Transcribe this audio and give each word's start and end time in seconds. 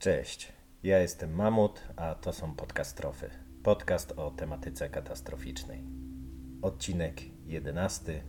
Cześć, 0.00 0.52
ja 0.82 0.98
jestem 0.98 1.34
Mamut, 1.34 1.82
a 1.96 2.14
to 2.14 2.32
są 2.32 2.54
podcastrofy. 2.54 3.30
Podcast 3.62 4.12
o 4.12 4.30
tematyce 4.30 4.88
katastroficznej. 4.88 5.84
Odcinek 6.62 7.20
11. 7.46 8.22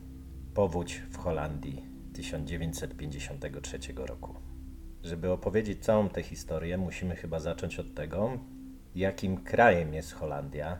Powódź 0.53 1.01
w 1.11 1.17
Holandii 1.17 1.85
1953 2.13 3.79
roku. 3.95 4.35
Żeby 5.03 5.31
opowiedzieć 5.31 5.85
całą 5.85 6.09
tę 6.09 6.23
historię, 6.23 6.77
musimy 6.77 7.15
chyba 7.15 7.39
zacząć 7.39 7.79
od 7.79 7.93
tego, 7.93 8.39
jakim 8.95 9.43
krajem 9.43 9.93
jest 9.93 10.13
Holandia 10.13 10.79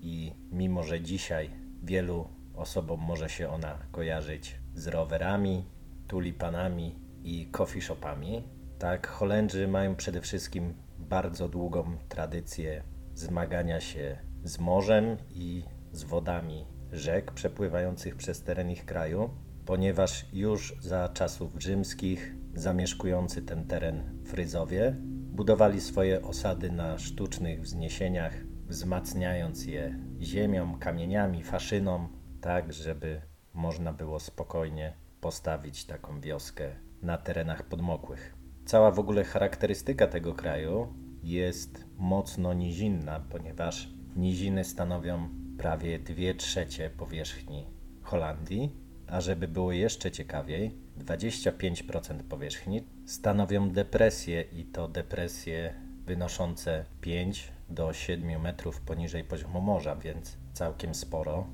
i 0.00 0.32
mimo, 0.52 0.82
że 0.82 1.00
dzisiaj 1.00 1.50
wielu 1.82 2.28
osobom 2.54 3.00
może 3.00 3.28
się 3.28 3.48
ona 3.48 3.78
kojarzyć 3.92 4.56
z 4.74 4.86
rowerami, 4.86 5.64
tulipanami 6.08 6.94
i 7.24 7.48
coffee 7.52 7.80
shopami, 7.80 8.59
tak 8.80 9.06
Holendrzy 9.08 9.68
mają 9.68 9.96
przede 9.96 10.20
wszystkim 10.20 10.74
bardzo 10.98 11.48
długą 11.48 11.96
tradycję 12.08 12.82
zmagania 13.14 13.80
się 13.80 14.18
z 14.44 14.58
morzem 14.58 15.16
i 15.30 15.64
z 15.92 16.02
wodami 16.02 16.66
rzek 16.92 17.32
przepływających 17.32 18.16
przez 18.16 18.42
teren 18.42 18.70
ich 18.70 18.84
kraju, 18.84 19.30
ponieważ 19.66 20.26
już 20.32 20.76
za 20.80 21.08
czasów 21.08 21.52
rzymskich 21.58 22.34
zamieszkujący 22.54 23.42
ten 23.42 23.66
teren 23.66 24.22
Fryzowie 24.24 24.94
budowali 25.32 25.80
swoje 25.80 26.22
osady 26.22 26.70
na 26.70 26.98
sztucznych 26.98 27.62
wzniesieniach, 27.62 28.34
wzmacniając 28.66 29.66
je 29.66 29.98
ziemią, 30.20 30.78
kamieniami, 30.78 31.42
faszyną, 31.42 32.08
tak 32.40 32.72
żeby 32.72 33.20
można 33.54 33.92
było 33.92 34.20
spokojnie 34.20 34.96
postawić 35.20 35.84
taką 35.84 36.20
wioskę 36.20 36.70
na 37.02 37.18
terenach 37.18 37.62
podmokłych. 37.62 38.39
Cała 38.64 38.90
w 38.90 38.98
ogóle 38.98 39.24
charakterystyka 39.24 40.06
tego 40.06 40.34
kraju 40.34 40.94
jest 41.22 41.84
mocno 41.98 42.54
nizinna, 42.54 43.20
ponieważ 43.30 43.88
niziny 44.16 44.64
stanowią 44.64 45.28
prawie 45.58 45.98
2 45.98 46.14
trzecie 46.36 46.90
powierzchni 46.90 47.66
Holandii, 48.02 48.70
a 49.06 49.20
żeby 49.20 49.48
było 49.48 49.72
jeszcze 49.72 50.10
ciekawiej, 50.10 50.74
25% 50.98 52.22
powierzchni 52.22 52.84
stanowią 53.06 53.70
depresje 53.70 54.42
i 54.42 54.64
to 54.64 54.88
depresje 54.88 55.74
wynoszące 56.06 56.84
5 57.00 57.52
do 57.68 57.92
7 57.92 58.40
metrów 58.40 58.80
poniżej 58.80 59.24
poziomu 59.24 59.60
morza, 59.60 59.96
więc 59.96 60.36
całkiem 60.52 60.94
sporo. 60.94 61.46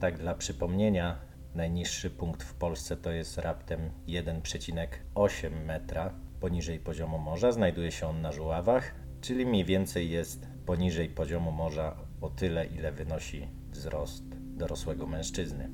Tak 0.00 0.18
dla 0.18 0.34
przypomnienia, 0.34 1.18
najniższy 1.54 2.10
punkt 2.10 2.42
w 2.42 2.54
Polsce 2.54 2.96
to 2.96 3.10
jest 3.12 3.38
raptem 3.38 3.80
1,8 4.08 5.64
metra 5.64 6.14
poniżej 6.40 6.80
poziomu 6.80 7.18
morza. 7.18 7.52
Znajduje 7.52 7.92
się 7.92 8.06
on 8.06 8.20
na 8.20 8.32
Żuławach, 8.32 8.94
czyli 9.20 9.46
mniej 9.46 9.64
więcej 9.64 10.10
jest 10.10 10.46
poniżej 10.66 11.08
poziomu 11.08 11.52
morza 11.52 11.96
o 12.20 12.30
tyle, 12.30 12.66
ile 12.66 12.92
wynosi 12.92 13.48
wzrost 13.70 14.24
dorosłego 14.56 15.06
mężczyzny. 15.06 15.70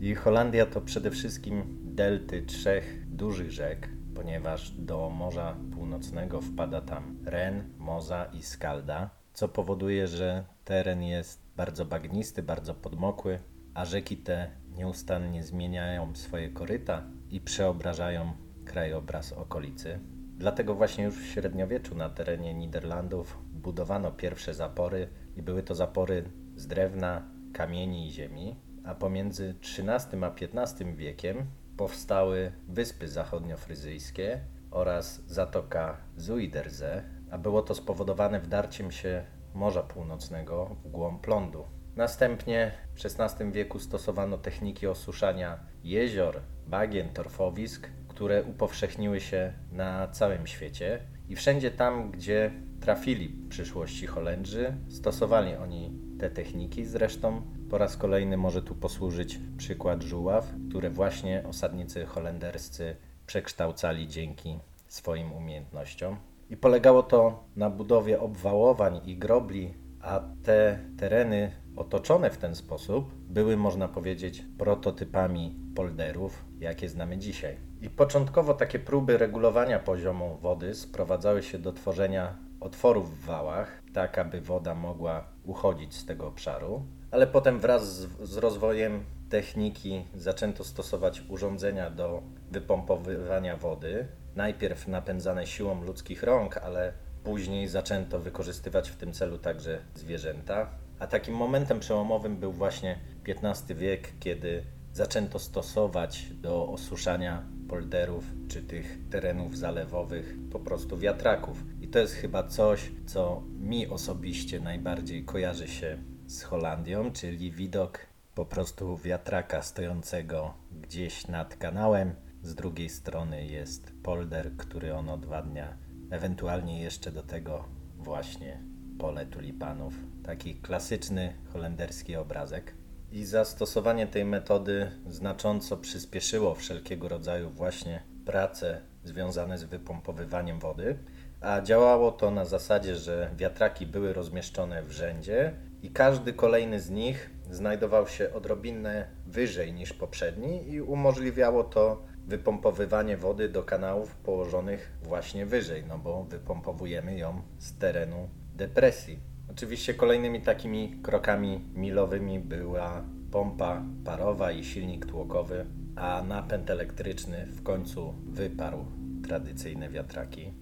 I 0.00 0.14
Holandia 0.14 0.66
to 0.66 0.80
przede 0.80 1.10
wszystkim 1.10 1.78
delty 1.82 2.42
trzech 2.42 3.06
dużych 3.08 3.50
rzek, 3.50 3.88
ponieważ 4.14 4.70
do 4.70 5.10
Morza 5.10 5.56
Północnego 5.72 6.40
wpada 6.40 6.80
tam 6.80 7.16
Ren, 7.24 7.64
Moza 7.78 8.24
i 8.24 8.42
Skalda, 8.42 9.10
co 9.32 9.48
powoduje, 9.48 10.06
że 10.06 10.44
teren 10.64 11.02
jest 11.02 11.42
bardzo 11.56 11.84
bagnisty, 11.84 12.42
bardzo 12.42 12.74
podmokły, 12.74 13.38
a 13.74 13.84
rzeki 13.84 14.16
te 14.16 14.50
nieustannie 14.76 15.42
zmieniają 15.44 16.16
swoje 16.16 16.48
koryta 16.48 17.02
i 17.30 17.40
przeobrażają 17.40 18.32
krajobraz 18.70 19.32
okolicy. 19.32 19.98
Dlatego 20.36 20.74
właśnie 20.74 21.04
już 21.04 21.14
w 21.14 21.26
średniowieczu 21.26 21.94
na 21.94 22.10
terenie 22.10 22.54
Niderlandów 22.54 23.38
budowano 23.52 24.12
pierwsze 24.12 24.54
zapory 24.54 25.08
i 25.36 25.42
były 25.42 25.62
to 25.62 25.74
zapory 25.74 26.24
z 26.56 26.66
drewna, 26.66 27.22
kamieni 27.52 28.06
i 28.06 28.10
ziemi, 28.10 28.56
a 28.84 28.94
pomiędzy 28.94 29.54
XIII 29.60 30.24
a 30.24 30.34
XV 30.62 30.96
wiekiem 30.96 31.46
powstały 31.76 32.52
Wyspy 32.68 33.08
Zachodniofryzyjskie 33.08 34.40
oraz 34.70 35.22
Zatoka 35.26 35.96
Zuiderze, 36.16 37.04
a 37.30 37.38
było 37.38 37.62
to 37.62 37.74
spowodowane 37.74 38.40
wdarciem 38.40 38.90
się 38.90 39.24
Morza 39.54 39.82
Północnego 39.82 40.76
w 40.84 40.90
głąb 40.90 41.26
lądu. 41.26 41.64
Następnie 41.96 42.72
w 42.94 43.04
XVI 43.04 43.52
wieku 43.52 43.78
stosowano 43.78 44.38
techniki 44.38 44.86
osuszania 44.86 45.58
jezior, 45.84 46.40
bagien, 46.66 47.08
torfowisk, 47.08 47.88
które 48.20 48.44
upowszechniły 48.44 49.20
się 49.20 49.52
na 49.72 50.08
całym 50.08 50.46
świecie 50.46 51.00
i 51.28 51.36
wszędzie 51.36 51.70
tam, 51.70 52.10
gdzie 52.10 52.50
trafili 52.80 53.28
w 53.28 53.48
przyszłości 53.48 54.06
Holendrzy, 54.06 54.74
stosowali 54.88 55.54
oni 55.54 55.92
te 56.18 56.30
techniki. 56.30 56.84
Zresztą 56.84 57.42
po 57.70 57.78
raz 57.78 57.96
kolejny 57.96 58.36
może 58.36 58.62
tu 58.62 58.74
posłużyć 58.74 59.38
przykład 59.56 60.02
żuław, 60.02 60.52
które 60.68 60.90
właśnie 60.90 61.42
osadnicy 61.48 62.06
holenderscy 62.06 62.96
przekształcali 63.26 64.08
dzięki 64.08 64.58
swoim 64.88 65.32
umiejętnościom. 65.32 66.16
I 66.50 66.56
polegało 66.56 67.02
to 67.02 67.44
na 67.56 67.70
budowie 67.70 68.20
obwałowań 68.20 69.00
i 69.04 69.16
grobli, 69.16 69.74
a 70.00 70.20
te 70.42 70.78
tereny 70.98 71.52
otoczone 71.76 72.30
w 72.30 72.38
ten 72.38 72.54
sposób 72.54 73.14
były, 73.28 73.56
można 73.56 73.88
powiedzieć, 73.88 74.44
prototypami 74.58 75.56
polderów, 75.74 76.44
jakie 76.58 76.88
znamy 76.88 77.18
dzisiaj. 77.18 77.69
I 77.82 77.90
początkowo 77.90 78.54
takie 78.54 78.78
próby 78.78 79.18
regulowania 79.18 79.78
poziomu 79.78 80.38
wody 80.42 80.74
sprowadzały 80.74 81.42
się 81.42 81.58
do 81.58 81.72
tworzenia 81.72 82.36
otworów 82.60 83.18
w 83.18 83.24
wałach, 83.24 83.82
tak 83.94 84.18
aby 84.18 84.40
woda 84.40 84.74
mogła 84.74 85.24
uchodzić 85.44 85.94
z 85.94 86.06
tego 86.06 86.26
obszaru, 86.26 86.82
ale 87.10 87.26
potem 87.26 87.58
wraz 87.58 87.96
z, 87.96 88.30
z 88.30 88.36
rozwojem 88.36 89.04
techniki 89.30 90.04
zaczęto 90.14 90.64
stosować 90.64 91.22
urządzenia 91.28 91.90
do 91.90 92.22
wypompowywania 92.50 93.56
wody, 93.56 94.08
najpierw 94.36 94.88
napędzane 94.88 95.46
siłą 95.46 95.84
ludzkich 95.84 96.22
rąk, 96.22 96.56
ale 96.56 96.92
później 97.24 97.68
zaczęto 97.68 98.18
wykorzystywać 98.18 98.90
w 98.90 98.96
tym 98.96 99.12
celu 99.12 99.38
także 99.38 99.78
zwierzęta. 99.94 100.70
A 100.98 101.06
takim 101.06 101.34
momentem 101.34 101.80
przełomowym 101.80 102.36
był 102.36 102.52
właśnie 102.52 102.98
XV 103.28 103.74
wiek, 103.74 104.12
kiedy 104.20 104.64
zaczęto 104.92 105.38
stosować 105.38 106.26
do 106.32 106.68
osuszania 106.68 107.42
polderów 107.68 108.24
czy 108.48 108.62
tych 108.62 108.98
terenów 109.10 109.58
zalewowych 109.58 110.34
po 110.52 110.58
prostu 110.60 110.98
wiatraków. 110.98 111.64
I 111.80 111.88
to 111.88 111.98
jest 111.98 112.14
chyba 112.14 112.42
coś, 112.42 112.92
co 113.06 113.42
mi 113.58 113.86
osobiście 113.88 114.60
najbardziej 114.60 115.24
kojarzy 115.24 115.68
się 115.68 115.98
z 116.26 116.42
Holandią, 116.42 117.12
czyli 117.12 117.52
widok 117.52 117.98
po 118.34 118.44
prostu 118.44 118.96
wiatraka 118.96 119.62
stojącego 119.62 120.54
gdzieś 120.82 121.28
nad 121.28 121.56
kanałem. 121.56 122.14
Z 122.42 122.54
drugiej 122.54 122.88
strony 122.88 123.46
jest 123.46 123.92
polder, 124.02 124.56
który 124.56 124.94
on 124.94 125.08
odwadnia, 125.08 125.76
ewentualnie 126.10 126.82
jeszcze 126.82 127.12
do 127.12 127.22
tego 127.22 127.64
właśnie 127.98 128.62
pole 128.98 129.26
tulipanów. 129.26 129.94
Taki 130.24 130.54
klasyczny 130.54 131.34
holenderski 131.52 132.16
obrazek. 132.16 132.79
I 133.12 133.24
zastosowanie 133.24 134.06
tej 134.06 134.24
metody 134.24 134.90
znacząco 135.06 135.76
przyspieszyło 135.76 136.54
wszelkiego 136.54 137.08
rodzaju 137.08 137.50
właśnie 137.50 138.02
prace 138.26 138.80
związane 139.04 139.58
z 139.58 139.64
wypompowywaniem 139.64 140.58
wody, 140.58 140.98
a 141.40 141.60
działało 141.60 142.12
to 142.12 142.30
na 142.30 142.44
zasadzie, 142.44 142.96
że 142.96 143.30
wiatraki 143.36 143.86
były 143.86 144.12
rozmieszczone 144.12 144.82
w 144.82 144.90
rzędzie 144.90 145.54
i 145.82 145.90
każdy 145.90 146.32
kolejny 146.32 146.80
z 146.80 146.90
nich 146.90 147.30
znajdował 147.50 148.08
się 148.08 148.32
odrobinę 148.32 149.08
wyżej 149.26 149.72
niż 149.72 149.92
poprzedni 149.92 150.72
i 150.72 150.80
umożliwiało 150.80 151.64
to 151.64 152.02
wypompowywanie 152.26 153.16
wody 153.16 153.48
do 153.48 153.62
kanałów 153.62 154.14
położonych 154.14 154.92
właśnie 155.02 155.46
wyżej, 155.46 155.84
no 155.88 155.98
bo 155.98 156.24
wypompowujemy 156.24 157.18
ją 157.18 157.42
z 157.58 157.78
terenu 157.78 158.28
depresji. 158.54 159.29
Oczywiście 159.50 159.94
kolejnymi 159.94 160.40
takimi 160.40 160.96
krokami 161.02 161.64
milowymi 161.74 162.38
była 162.40 163.04
pompa 163.30 163.82
parowa 164.04 164.52
i 164.52 164.64
silnik 164.64 165.06
tłokowy, 165.06 165.66
a 165.96 166.22
napęd 166.22 166.70
elektryczny 166.70 167.46
w 167.46 167.62
końcu 167.62 168.14
wyparł 168.26 168.84
tradycyjne 169.28 169.88
wiatraki. 169.88 170.52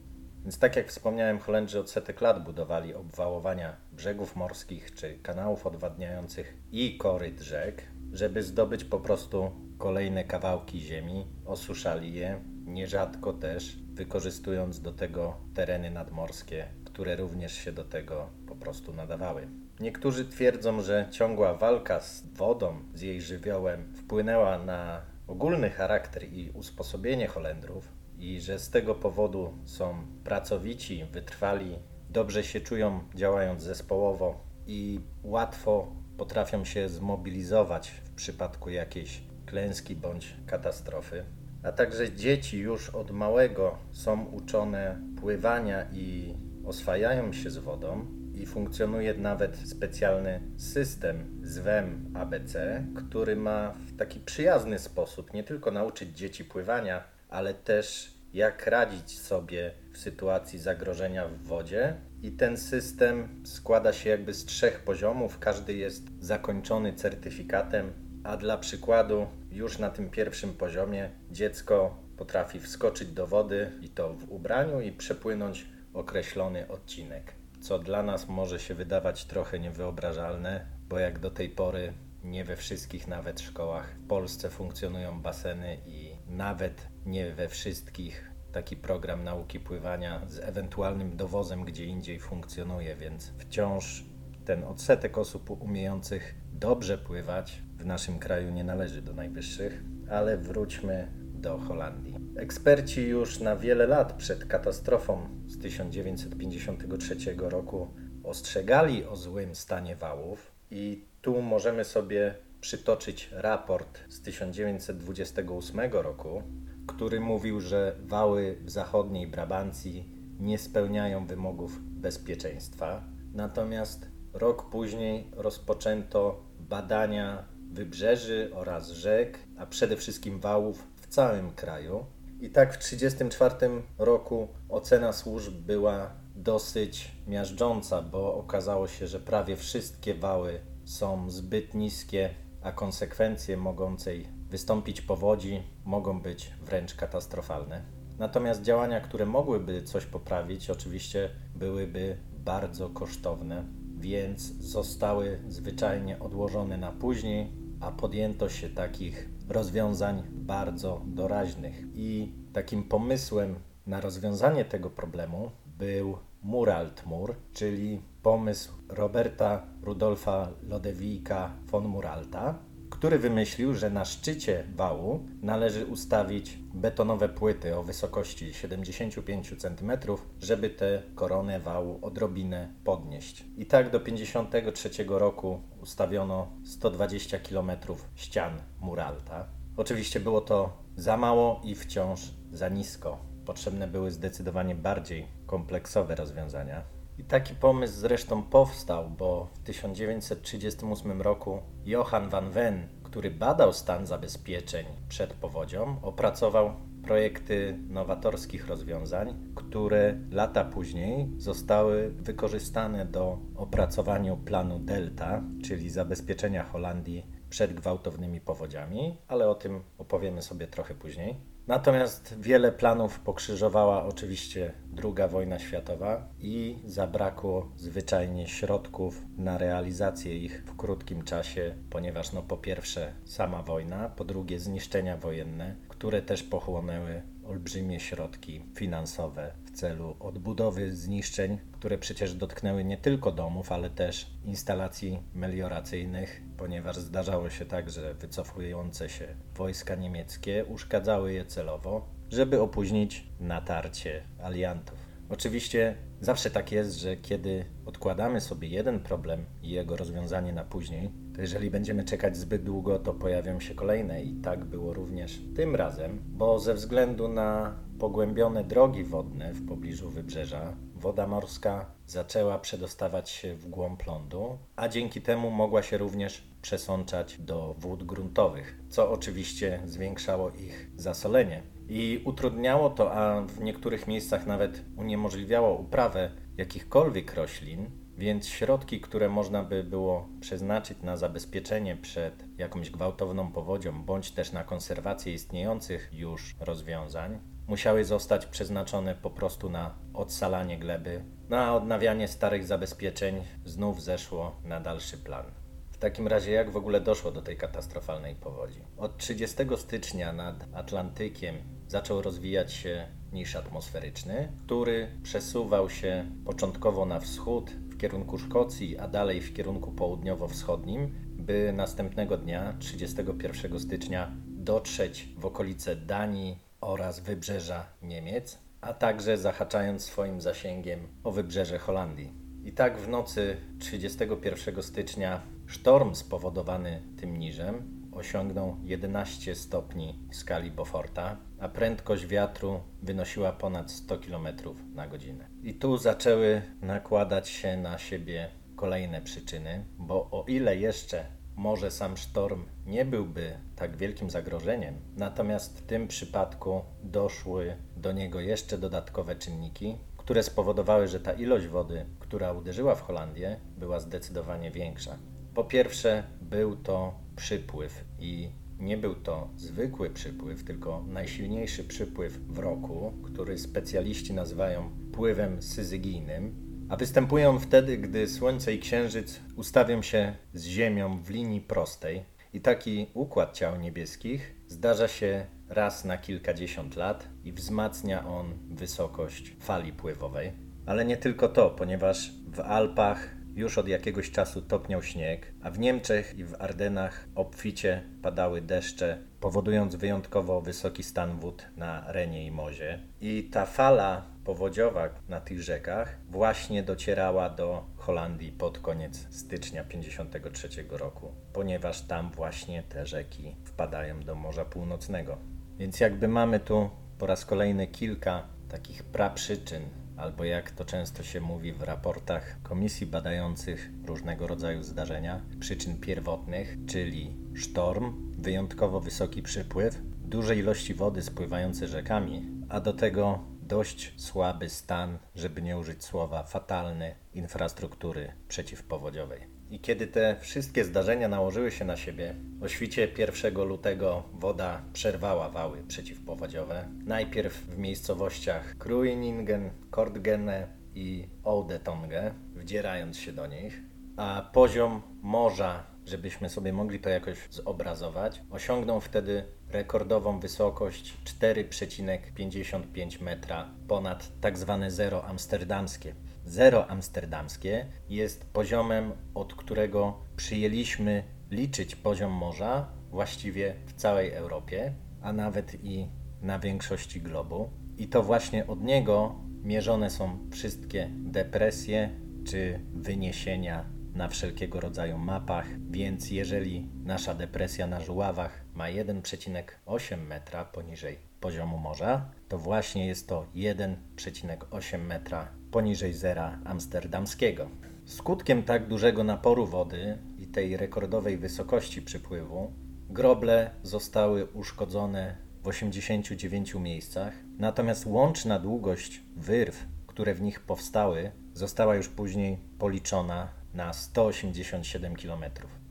Więc 0.42 0.58
tak 0.58 0.76
jak 0.76 0.88
wspomniałem, 0.88 1.38
Holendrzy 1.38 1.80
od 1.80 1.90
setek 1.90 2.20
lat 2.20 2.44
budowali 2.44 2.94
obwałowania 2.94 3.76
brzegów 3.92 4.36
morskich 4.36 4.94
czy 4.94 5.18
kanałów 5.22 5.66
odwadniających 5.66 6.56
i 6.72 6.98
koryt 6.98 7.40
rzek, 7.40 7.82
żeby 8.12 8.42
zdobyć 8.42 8.84
po 8.84 9.00
prostu 9.00 9.50
kolejne 9.78 10.24
kawałki 10.24 10.80
ziemi, 10.80 11.26
osuszali 11.46 12.14
je, 12.14 12.40
nierzadko 12.64 13.32
też 13.32 13.78
wykorzystując 13.92 14.80
do 14.80 14.92
tego 14.92 15.36
tereny 15.54 15.90
nadmorskie, 15.90 16.66
które 16.98 17.16
również 17.16 17.52
się 17.52 17.72
do 17.72 17.84
tego 17.84 18.28
po 18.46 18.56
prostu 18.56 18.92
nadawały. 18.92 19.48
Niektórzy 19.80 20.24
twierdzą, 20.24 20.82
że 20.82 21.08
ciągła 21.10 21.54
walka 21.54 22.00
z 22.00 22.26
wodą, 22.26 22.76
z 22.94 23.00
jej 23.00 23.20
żywiołem 23.20 23.94
wpłynęła 23.94 24.58
na 24.58 25.02
ogólny 25.26 25.70
charakter 25.70 26.24
i 26.32 26.50
usposobienie 26.50 27.26
Holendrów 27.26 27.88
i 28.18 28.40
że 28.40 28.58
z 28.58 28.70
tego 28.70 28.94
powodu 28.94 29.52
są 29.64 30.06
pracowici, 30.24 31.04
wytrwali, 31.12 31.78
dobrze 32.10 32.44
się 32.44 32.60
czują 32.60 33.00
działając 33.14 33.62
zespołowo 33.62 34.40
i 34.66 35.00
łatwo 35.22 35.92
potrafią 36.16 36.64
się 36.64 36.88
zmobilizować 36.88 37.90
w 37.90 38.14
przypadku 38.14 38.70
jakiejś 38.70 39.20
klęski 39.46 39.96
bądź 39.96 40.36
katastrofy. 40.46 41.24
A 41.62 41.72
także 41.72 42.12
dzieci 42.12 42.58
już 42.58 42.90
od 42.90 43.10
małego 43.10 43.78
są 43.92 44.24
uczone 44.24 45.00
pływania 45.20 45.86
i 45.92 46.34
oswajają 46.68 47.32
się 47.32 47.50
z 47.50 47.58
wodą 47.58 48.06
i 48.34 48.46
funkcjonuje 48.46 49.14
nawet 49.14 49.56
specjalny 49.56 50.40
system 50.56 51.40
zwem 51.42 52.12
ABC, 52.14 52.84
który 52.96 53.36
ma 53.36 53.70
w 53.70 53.96
taki 53.96 54.20
przyjazny 54.20 54.78
sposób 54.78 55.32
nie 55.32 55.44
tylko 55.44 55.70
nauczyć 55.70 56.18
dzieci 56.18 56.44
pływania, 56.44 57.04
ale 57.28 57.54
też 57.54 58.14
jak 58.32 58.66
radzić 58.66 59.18
sobie 59.18 59.70
w 59.92 59.98
sytuacji 59.98 60.58
zagrożenia 60.58 61.28
w 61.28 61.42
wodzie. 61.42 61.94
I 62.22 62.32
ten 62.32 62.56
system 62.56 63.42
składa 63.44 63.92
się 63.92 64.10
jakby 64.10 64.34
z 64.34 64.44
trzech 64.44 64.80
poziomów, 64.80 65.38
każdy 65.38 65.74
jest 65.74 66.02
zakończony 66.20 66.92
certyfikatem, 66.92 67.92
a 68.24 68.36
dla 68.36 68.58
przykładu, 68.58 69.26
już 69.50 69.78
na 69.78 69.90
tym 69.90 70.10
pierwszym 70.10 70.52
poziomie 70.54 71.10
dziecko 71.30 72.02
potrafi 72.16 72.60
wskoczyć 72.60 73.08
do 73.08 73.26
wody 73.26 73.72
i 73.82 73.88
to 73.88 74.14
w 74.14 74.30
ubraniu 74.30 74.80
i 74.80 74.92
przepłynąć 74.92 75.66
określony 75.98 76.68
odcinek. 76.68 77.34
Co 77.60 77.78
dla 77.78 78.02
nas 78.02 78.28
może 78.28 78.60
się 78.60 78.74
wydawać 78.74 79.24
trochę 79.24 79.58
niewyobrażalne, 79.58 80.66
bo 80.88 80.98
jak 80.98 81.18
do 81.18 81.30
tej 81.30 81.48
pory 81.48 81.92
nie 82.24 82.44
we 82.44 82.56
wszystkich 82.56 83.08
nawet 83.08 83.40
szkołach 83.40 83.94
w 83.98 84.06
Polsce 84.06 84.50
funkcjonują 84.50 85.22
baseny 85.22 85.78
i 85.86 86.16
nawet 86.26 86.88
nie 87.06 87.32
we 87.32 87.48
wszystkich 87.48 88.30
taki 88.52 88.76
program 88.76 89.24
nauki 89.24 89.60
pływania 89.60 90.20
z 90.28 90.38
ewentualnym 90.38 91.16
dowozem 91.16 91.64
gdzie 91.64 91.84
indziej 91.84 92.18
funkcjonuje, 92.18 92.96
więc 92.96 93.32
wciąż 93.38 94.04
ten 94.44 94.64
odsetek 94.64 95.18
osób 95.18 95.50
umiejących 95.50 96.34
dobrze 96.52 96.98
pływać 96.98 97.62
w 97.76 97.86
naszym 97.86 98.18
kraju 98.18 98.50
nie 98.50 98.64
należy 98.64 99.02
do 99.02 99.14
najwyższych, 99.14 99.82
ale 100.10 100.36
wróćmy 100.36 101.12
do 101.34 101.58
Holandii. 101.58 102.27
Eksperci 102.38 103.08
już 103.08 103.40
na 103.40 103.56
wiele 103.56 103.86
lat 103.86 104.12
przed 104.12 104.44
katastrofą 104.44 105.28
z 105.46 105.58
1953 105.58 107.16
roku 107.38 107.88
ostrzegali 108.24 109.04
o 109.04 109.16
złym 109.16 109.54
stanie 109.54 109.96
wałów 109.96 110.52
i 110.70 111.04
tu 111.22 111.42
możemy 111.42 111.84
sobie 111.84 112.34
przytoczyć 112.60 113.30
raport 113.32 113.98
z 114.08 114.22
1928 114.22 115.80
roku, 115.92 116.42
który 116.86 117.20
mówił, 117.20 117.60
że 117.60 117.96
wały 118.00 118.56
w 118.64 118.70
zachodniej 118.70 119.26
Brabancji 119.26 120.08
nie 120.40 120.58
spełniają 120.58 121.26
wymogów 121.26 121.78
bezpieczeństwa. 121.82 123.04
Natomiast 123.34 124.06
rok 124.32 124.70
później 124.70 125.30
rozpoczęto 125.36 126.44
badania 126.60 127.44
wybrzeży 127.72 128.50
oraz 128.54 128.90
rzek, 128.90 129.38
a 129.56 129.66
przede 129.66 129.96
wszystkim 129.96 130.40
wałów 130.40 130.82
w 130.96 131.06
całym 131.06 131.50
kraju. 131.50 132.06
I 132.40 132.50
tak 132.50 132.74
w 132.74 132.78
1934 132.78 133.82
roku 133.98 134.48
ocena 134.68 135.12
służb 135.12 135.54
była 135.54 136.10
dosyć 136.36 137.12
miażdżąca, 137.26 138.02
bo 138.02 138.34
okazało 138.34 138.88
się, 138.88 139.06
że 139.06 139.20
prawie 139.20 139.56
wszystkie 139.56 140.14
wały 140.14 140.60
są 140.84 141.30
zbyt 141.30 141.74
niskie, 141.74 142.30
a 142.62 142.72
konsekwencje 142.72 143.56
mogącej 143.56 144.28
wystąpić 144.50 145.00
powodzi 145.00 145.62
mogą 145.84 146.20
być 146.20 146.52
wręcz 146.62 146.94
katastrofalne. 146.94 147.84
Natomiast 148.18 148.62
działania, 148.62 149.00
które 149.00 149.26
mogłyby 149.26 149.82
coś 149.82 150.06
poprawić, 150.06 150.70
oczywiście 150.70 151.30
byłyby 151.56 152.18
bardzo 152.32 152.88
kosztowne, 152.88 153.64
więc 153.96 154.42
zostały 154.60 155.40
zwyczajnie 155.48 156.18
odłożone 156.18 156.76
na 156.76 156.92
później, 156.92 157.52
a 157.80 157.90
podjęto 157.90 158.48
się 158.48 158.68
takich 158.68 159.37
rozwiązań 159.48 160.22
bardzo 160.30 161.02
doraźnych. 161.06 161.82
I 161.94 162.32
takim 162.52 162.84
pomysłem 162.84 163.54
na 163.86 164.00
rozwiązanie 164.00 164.64
tego 164.64 164.90
problemu 164.90 165.50
był 165.78 166.18
Muraltmur, 166.42 167.34
czyli 167.52 168.00
pomysł 168.22 168.72
Roberta 168.88 169.62
Rudolfa 169.82 170.48
Lodewika 170.62 171.50
von 171.70 171.84
Muralta, 171.84 172.58
który 172.90 173.18
wymyślił, 173.18 173.74
że 173.74 173.90
na 173.90 174.04
szczycie 174.04 174.64
wału 174.74 175.26
należy 175.42 175.86
ustawić 175.86 176.58
betonowe 176.74 177.28
płyty 177.28 177.76
o 177.76 177.82
wysokości 177.82 178.54
75 178.54 179.54
cm, 179.58 179.92
żeby 180.40 180.70
tę 180.70 181.02
koronę 181.14 181.60
wału 181.60 181.98
odrobinę 182.02 182.74
podnieść. 182.84 183.44
I 183.56 183.66
tak 183.66 183.90
do 183.90 184.00
1953 184.00 185.04
roku 185.08 185.60
ustawiono 185.82 186.52
120 186.64 187.38
km 187.38 187.70
ścian 188.14 188.52
Muralta. 188.80 189.46
Oczywiście 189.76 190.20
było 190.20 190.40
to 190.40 190.82
za 190.96 191.16
mało 191.16 191.60
i 191.64 191.74
wciąż 191.74 192.20
za 192.52 192.68
nisko. 192.68 193.18
Potrzebne 193.44 193.88
były 193.88 194.10
zdecydowanie 194.10 194.74
bardziej 194.74 195.26
kompleksowe 195.46 196.14
rozwiązania. 196.14 196.97
I 197.18 197.24
taki 197.24 197.54
pomysł 197.54 197.94
zresztą 197.94 198.42
powstał, 198.42 199.10
bo 199.10 199.48
w 199.54 199.58
1938 199.58 201.22
roku 201.22 201.60
Johann 201.84 202.28
van 202.28 202.50
Ven, 202.50 202.88
który 203.02 203.30
badał 203.30 203.72
stan 203.72 204.06
zabezpieczeń 204.06 204.86
przed 205.08 205.32
powodzią, 205.34 205.96
opracował 206.02 206.72
projekty 207.02 207.78
nowatorskich 207.88 208.66
rozwiązań, 208.66 209.34
które 209.54 210.14
lata 210.30 210.64
później 210.64 211.28
zostały 211.36 212.10
wykorzystane 212.10 213.06
do 213.06 213.38
opracowania 213.56 214.36
planu 214.36 214.78
Delta, 214.78 215.42
czyli 215.64 215.90
zabezpieczenia 215.90 216.64
Holandii 216.64 217.26
przed 217.50 217.74
gwałtownymi 217.74 218.40
powodziami, 218.40 219.16
ale 219.28 219.48
o 219.48 219.54
tym 219.54 219.82
opowiemy 219.98 220.42
sobie 220.42 220.66
trochę 220.66 220.94
później. 220.94 221.36
Natomiast 221.68 222.34
wiele 222.40 222.72
planów 222.72 223.20
pokrzyżowała 223.20 224.04
oczywiście 224.04 224.72
II 225.04 225.30
wojna 225.30 225.58
światowa 225.58 226.28
i 226.40 226.78
zabrakło 226.86 227.72
zwyczajnie 227.76 228.46
środków 228.46 229.22
na 229.36 229.58
realizację 229.58 230.38
ich 230.38 230.64
w 230.66 230.76
krótkim 230.76 231.24
czasie, 231.24 231.74
ponieważ 231.90 232.32
no 232.32 232.42
po 232.42 232.56
pierwsze 232.56 233.12
sama 233.24 233.62
wojna, 233.62 234.08
po 234.08 234.24
drugie 234.24 234.60
zniszczenia 234.60 235.16
wojenne, 235.16 235.76
które 235.88 236.22
też 236.22 236.42
pochłonęły 236.42 237.22
olbrzymie 237.48 238.00
środki 238.00 238.62
finansowe 238.74 239.52
celu 239.78 240.16
odbudowy 240.20 240.96
zniszczeń, 240.96 241.58
które 241.72 241.98
przecież 241.98 242.34
dotknęły 242.34 242.84
nie 242.84 242.96
tylko 242.96 243.32
domów, 243.32 243.72
ale 243.72 243.90
też 243.90 244.30
instalacji 244.44 245.22
melioracyjnych, 245.34 246.42
ponieważ 246.56 246.96
zdarzało 246.96 247.50
się 247.50 247.66
tak, 247.66 247.90
że 247.90 248.14
wycofujące 248.14 249.08
się 249.08 249.26
wojska 249.54 249.94
niemieckie 249.94 250.64
uszkadzały 250.64 251.32
je 251.32 251.44
celowo, 251.44 252.08
żeby 252.30 252.60
opóźnić 252.60 253.26
natarcie 253.40 254.22
aliantów. 254.42 254.98
Oczywiście 255.28 255.94
zawsze 256.20 256.50
tak 256.50 256.72
jest, 256.72 256.98
że 257.00 257.16
kiedy 257.16 257.64
odkładamy 257.86 258.40
sobie 258.40 258.68
jeden 258.68 259.00
problem 259.00 259.44
i 259.62 259.70
jego 259.70 259.96
rozwiązanie 259.96 260.52
na 260.52 260.64
później, 260.64 261.10
jeżeli 261.38 261.70
będziemy 261.70 262.04
czekać 262.04 262.36
zbyt 262.36 262.62
długo, 262.62 262.98
to 262.98 263.14
pojawią 263.14 263.60
się 263.60 263.74
kolejne 263.74 264.22
i 264.22 264.34
tak 264.34 264.64
było 264.64 264.94
również 264.94 265.40
tym 265.56 265.76
razem, 265.76 266.22
bo 266.28 266.58
ze 266.58 266.74
względu 266.74 267.28
na 267.28 267.76
pogłębione 267.98 268.64
drogi 268.64 269.04
wodne 269.04 269.52
w 269.52 269.66
pobliżu 269.68 270.10
wybrzeża, 270.10 270.76
woda 270.94 271.26
morska 271.26 271.86
zaczęła 272.06 272.58
przedostawać 272.58 273.30
się 273.30 273.54
w 273.54 273.68
głąb 273.68 274.06
lądu, 274.06 274.58
a 274.76 274.88
dzięki 274.88 275.20
temu 275.20 275.50
mogła 275.50 275.82
się 275.82 275.98
również 275.98 276.48
przesączać 276.62 277.38
do 277.40 277.74
wód 277.78 278.04
gruntowych, 278.04 278.78
co 278.88 279.10
oczywiście 279.10 279.80
zwiększało 279.84 280.50
ich 280.50 280.90
zasolenie. 280.96 281.62
I 281.88 282.22
utrudniało 282.24 282.90
to, 282.90 283.12
a 283.12 283.40
w 283.40 283.60
niektórych 283.60 284.06
miejscach 284.06 284.46
nawet 284.46 284.84
uniemożliwiało 284.96 285.78
uprawę 285.78 286.30
jakichkolwiek 286.56 287.34
roślin, 287.34 287.90
więc 288.18 288.48
środki, 288.48 289.00
które 289.00 289.28
można 289.28 289.64
by 289.64 289.84
było 289.84 290.28
przeznaczyć 290.40 291.02
na 291.02 291.16
zabezpieczenie 291.16 291.96
przed 291.96 292.44
jakąś 292.58 292.90
gwałtowną 292.90 293.52
powodzią, 293.52 294.02
bądź 294.02 294.30
też 294.30 294.52
na 294.52 294.64
konserwację 294.64 295.32
istniejących 295.32 296.10
już 296.12 296.56
rozwiązań, 296.60 297.40
musiały 297.66 298.04
zostać 298.04 298.46
przeznaczone 298.46 299.14
po 299.14 299.30
prostu 299.30 299.70
na 299.70 299.94
odsalanie 300.14 300.78
gleby, 300.78 301.24
na 301.48 301.74
odnawianie 301.74 302.28
starych 302.28 302.66
zabezpieczeń 302.66 303.44
znów 303.64 304.02
zeszło 304.02 304.56
na 304.64 304.80
dalszy 304.80 305.18
plan. 305.18 305.44
W 305.90 305.98
takim 305.98 306.28
razie, 306.28 306.52
jak 306.52 306.70
w 306.70 306.76
ogóle 306.76 307.00
doszło 307.00 307.30
do 307.30 307.42
tej 307.42 307.56
katastrofalnej 307.56 308.34
powodzi? 308.34 308.80
Od 308.96 309.16
30 309.16 309.56
stycznia 309.76 310.32
nad 310.32 310.64
Atlantykiem 310.74 311.54
zaczął 311.86 312.22
rozwijać 312.22 312.72
się 312.72 313.08
niż 313.32 313.56
atmosferyczny, 313.56 314.52
który 314.64 315.08
przesuwał 315.22 315.90
się 315.90 316.26
początkowo 316.44 317.06
na 317.06 317.20
wschód 317.20 317.70
kierunku 317.98 318.38
Szkocji, 318.38 318.98
a 318.98 319.08
dalej 319.08 319.40
w 319.40 319.54
kierunku 319.54 319.92
południowo-wschodnim, 319.92 321.10
by 321.38 321.72
następnego 321.76 322.36
dnia, 322.36 322.76
31 322.78 323.80
stycznia, 323.80 324.32
dotrzeć 324.46 325.28
w 325.38 325.46
okolice 325.46 325.96
Danii, 325.96 326.68
oraz 326.80 327.20
wybrzeża 327.20 327.86
Niemiec, 328.02 328.58
a 328.80 328.92
także 328.94 329.38
zahaczając 329.38 330.04
swoim 330.04 330.40
zasięgiem 330.40 331.00
o 331.24 331.32
wybrzeże 331.32 331.78
Holandii. 331.78 332.32
I 332.64 332.72
tak 332.72 332.98
w 332.98 333.08
nocy 333.08 333.56
31 333.78 334.82
stycznia 334.82 335.40
sztorm 335.66 336.14
spowodowany 336.14 337.02
tym 337.20 337.36
niżem 337.36 337.97
osiągnął 338.18 338.76
11 338.82 339.54
stopni 339.54 340.18
w 340.30 340.36
skali 340.36 340.70
Beauforta, 340.70 341.36
a 341.60 341.68
prędkość 341.68 342.26
wiatru 342.26 342.80
wynosiła 343.02 343.52
ponad 343.52 343.90
100 343.90 344.18
km 344.18 344.48
na 344.94 345.06
godzinę. 345.06 345.48
I 345.62 345.74
tu 345.74 345.96
zaczęły 345.96 346.62
nakładać 346.82 347.48
się 347.48 347.76
na 347.76 347.98
siebie 347.98 348.48
kolejne 348.76 349.20
przyczyny, 349.22 349.84
bo 349.98 350.30
o 350.30 350.44
ile 350.48 350.76
jeszcze 350.76 351.24
może 351.56 351.90
sam 351.90 352.16
sztorm 352.16 352.64
nie 352.86 353.04
byłby 353.04 353.58
tak 353.76 353.96
wielkim 353.96 354.30
zagrożeniem, 354.30 354.94
natomiast 355.16 355.78
w 355.78 355.82
tym 355.82 356.08
przypadku 356.08 356.82
doszły 357.02 357.76
do 357.96 358.12
niego 358.12 358.40
jeszcze 358.40 358.78
dodatkowe 358.78 359.36
czynniki, 359.36 359.98
które 360.16 360.42
spowodowały, 360.42 361.08
że 361.08 361.20
ta 361.20 361.32
ilość 361.32 361.66
wody, 361.66 362.06
która 362.18 362.52
uderzyła 362.52 362.94
w 362.94 363.02
Holandię, 363.02 363.60
była 363.76 364.00
zdecydowanie 364.00 364.70
większa. 364.70 365.18
Po 365.54 365.64
pierwsze, 365.64 366.24
był 366.40 366.76
to 366.76 367.27
przypływ 367.38 368.04
i 368.18 368.50
nie 368.78 368.96
był 368.96 369.14
to 369.14 369.48
zwykły 369.56 370.10
przypływ, 370.10 370.64
tylko 370.64 371.04
najsilniejszy 371.08 371.84
przypływ 371.84 372.38
w 372.48 372.58
roku, 372.58 373.12
który 373.24 373.58
specjaliści 373.58 374.34
nazywają 374.34 374.90
pływem 375.12 375.62
syzygijnym, 375.62 376.68
a 376.88 376.96
występuje 376.96 377.48
on 377.50 377.60
wtedy, 377.60 377.98
gdy 377.98 378.28
Słońce 378.28 378.74
i 378.74 378.78
Księżyc 378.78 379.40
ustawią 379.56 380.02
się 380.02 380.34
z 380.54 380.64
Ziemią 380.64 381.22
w 381.22 381.30
linii 381.30 381.60
prostej. 381.60 382.24
I 382.52 382.60
taki 382.60 383.06
układ 383.14 383.56
ciał 383.56 383.80
niebieskich 383.80 384.54
zdarza 384.68 385.08
się 385.08 385.46
raz 385.68 386.04
na 386.04 386.18
kilkadziesiąt 386.18 386.96
lat 386.96 387.28
i 387.44 387.52
wzmacnia 387.52 388.26
on 388.28 388.54
wysokość 388.70 389.56
fali 389.60 389.92
pływowej. 389.92 390.52
Ale 390.86 391.04
nie 391.04 391.16
tylko 391.16 391.48
to, 391.48 391.70
ponieważ 391.70 392.32
w 392.46 392.60
Alpach 392.60 393.37
już 393.58 393.78
od 393.78 393.88
jakiegoś 393.88 394.30
czasu 394.30 394.62
topniał 394.62 395.02
śnieg, 395.02 395.52
a 395.62 395.70
w 395.70 395.78
Niemczech 395.78 396.38
i 396.38 396.44
w 396.44 396.54
Ardenach 396.58 397.28
obficie 397.34 398.02
padały 398.22 398.60
deszcze, 398.60 399.18
powodując 399.40 399.94
wyjątkowo 399.94 400.60
wysoki 400.60 401.02
stan 401.02 401.40
wód 401.40 401.66
na 401.76 402.12
Renie 402.12 402.46
i 402.46 402.50
Mozie. 402.50 402.98
I 403.20 403.44
ta 403.52 403.66
fala 403.66 404.26
powodziowa 404.44 405.08
na 405.28 405.40
tych 405.40 405.62
rzekach 405.62 406.18
właśnie 406.30 406.82
docierała 406.82 407.50
do 407.50 407.86
Holandii 407.96 408.52
pod 408.52 408.78
koniec 408.78 409.26
stycznia 409.30 409.84
1953 409.84 410.84
roku, 410.90 411.32
ponieważ 411.52 412.02
tam 412.02 412.30
właśnie 412.30 412.82
te 412.82 413.06
rzeki 413.06 413.56
wpadają 413.64 414.20
do 414.20 414.34
Morza 414.34 414.64
Północnego. 414.64 415.38
Więc 415.78 416.00
jakby 416.00 416.28
mamy 416.28 416.60
tu 416.60 416.90
po 417.18 417.26
raz 417.26 417.44
kolejny 417.44 417.86
kilka 417.86 418.42
takich 418.68 419.04
praprzyczyn 419.04 419.82
albo 420.18 420.44
jak 420.44 420.70
to 420.70 420.84
często 420.84 421.22
się 421.22 421.40
mówi 421.40 421.72
w 421.72 421.82
raportach 421.82 422.62
komisji 422.62 423.06
badających 423.06 423.90
różnego 424.06 424.46
rodzaju 424.46 424.82
zdarzenia, 424.82 425.40
przyczyn 425.60 426.00
pierwotnych, 426.00 426.76
czyli 426.86 427.36
sztorm, 427.54 428.32
wyjątkowo 428.38 429.00
wysoki 429.00 429.42
przypływ, 429.42 429.98
duże 430.24 430.56
ilości 430.56 430.94
wody 430.94 431.22
spływające 431.22 431.88
rzekami, 431.88 432.46
a 432.68 432.80
do 432.80 432.92
tego 432.92 433.44
dość 433.62 434.14
słaby 434.16 434.68
stan, 434.68 435.18
żeby 435.34 435.62
nie 435.62 435.78
użyć 435.78 436.04
słowa 436.04 436.42
fatalny, 436.42 437.14
infrastruktury 437.34 438.32
przeciwpowodziowej. 438.48 439.57
I 439.70 439.80
kiedy 439.80 440.06
te 440.06 440.36
wszystkie 440.40 440.84
zdarzenia 440.84 441.28
nałożyły 441.28 441.70
się 441.70 441.84
na 441.84 441.96
siebie, 441.96 442.34
o 442.62 442.68
świcie 442.68 443.08
1 443.18 443.54
lutego 443.54 444.22
woda 444.32 444.82
przerwała 444.92 445.48
wały 445.48 445.82
przeciwpowodziowe. 445.88 446.88
Najpierw 447.04 447.54
w 447.54 447.78
miejscowościach 447.78 448.78
Kruiningen, 448.78 449.70
Kortgene 449.90 450.66
i 450.94 451.28
Oudetonge, 451.44 452.34
wdzierając 452.56 453.18
się 453.18 453.32
do 453.32 453.46
nich, 453.46 453.82
a 454.16 454.50
poziom 454.52 455.02
morza, 455.22 455.84
żebyśmy 456.06 456.48
sobie 456.48 456.72
mogli 456.72 457.00
to 457.00 457.08
jakoś 457.08 457.38
zobrazować, 457.50 458.42
osiągnął 458.50 459.00
wtedy 459.00 459.44
rekordową 459.70 460.40
wysokość 460.40 461.16
4,55 461.40 463.22
metra 463.22 463.70
ponad 463.88 464.28
tak 464.40 464.58
zwane 464.58 464.90
zero 464.90 465.24
amsterdamskie. 465.24 466.14
Zero 466.48 466.90
amsterdamskie 466.90 467.86
jest 468.08 468.52
poziomem, 468.52 469.12
od 469.34 469.54
którego 469.54 470.18
przyjęliśmy 470.36 471.24
liczyć 471.50 471.96
poziom 471.96 472.32
morza 472.32 472.88
właściwie 473.10 473.74
w 473.86 473.92
całej 473.92 474.32
Europie, 474.32 474.92
a 475.22 475.32
nawet 475.32 475.84
i 475.84 476.08
na 476.42 476.58
większości 476.58 477.20
globu. 477.20 477.70
I 477.98 478.08
to 478.08 478.22
właśnie 478.22 478.66
od 478.66 478.82
niego 478.82 479.34
mierzone 479.62 480.10
są 480.10 480.38
wszystkie 480.50 481.10
depresje 481.12 482.10
czy 482.46 482.80
wyniesienia 482.94 483.84
na 484.14 484.28
wszelkiego 484.28 484.80
rodzaju 484.80 485.18
mapach, 485.18 485.66
więc 485.90 486.30
jeżeli 486.30 486.88
nasza 487.04 487.34
depresja 487.34 487.86
na 487.86 488.00
Żuławach 488.00 488.64
ma 488.74 488.84
1,8 488.84 490.18
metra 490.26 490.64
poniżej 490.64 491.18
poziomu 491.40 491.78
morza, 491.78 492.30
to 492.48 492.58
właśnie 492.58 493.06
jest 493.06 493.28
to 493.28 493.46
1,8 493.54 494.98
metra 494.98 495.57
poniżej 495.70 496.12
zera 496.12 496.58
amsterdamskiego. 496.64 497.68
Skutkiem 498.04 498.62
tak 498.62 498.86
dużego 498.86 499.24
naporu 499.24 499.66
wody 499.66 500.18
i 500.38 500.46
tej 500.46 500.76
rekordowej 500.76 501.38
wysokości 501.38 502.02
przypływu, 502.02 502.72
groble 503.10 503.70
zostały 503.82 504.46
uszkodzone 504.46 505.36
w 505.62 505.68
89 505.68 506.74
miejscach, 506.74 507.34
natomiast 507.58 508.06
łączna 508.06 508.58
długość 508.58 509.22
wyrw, 509.36 509.86
które 510.06 510.34
w 510.34 510.42
nich 510.42 510.60
powstały, 510.60 511.30
została 511.54 511.96
już 511.96 512.08
później 512.08 512.58
policzona 512.78 513.48
na 513.74 513.92
187 513.92 515.16
km. 515.16 515.44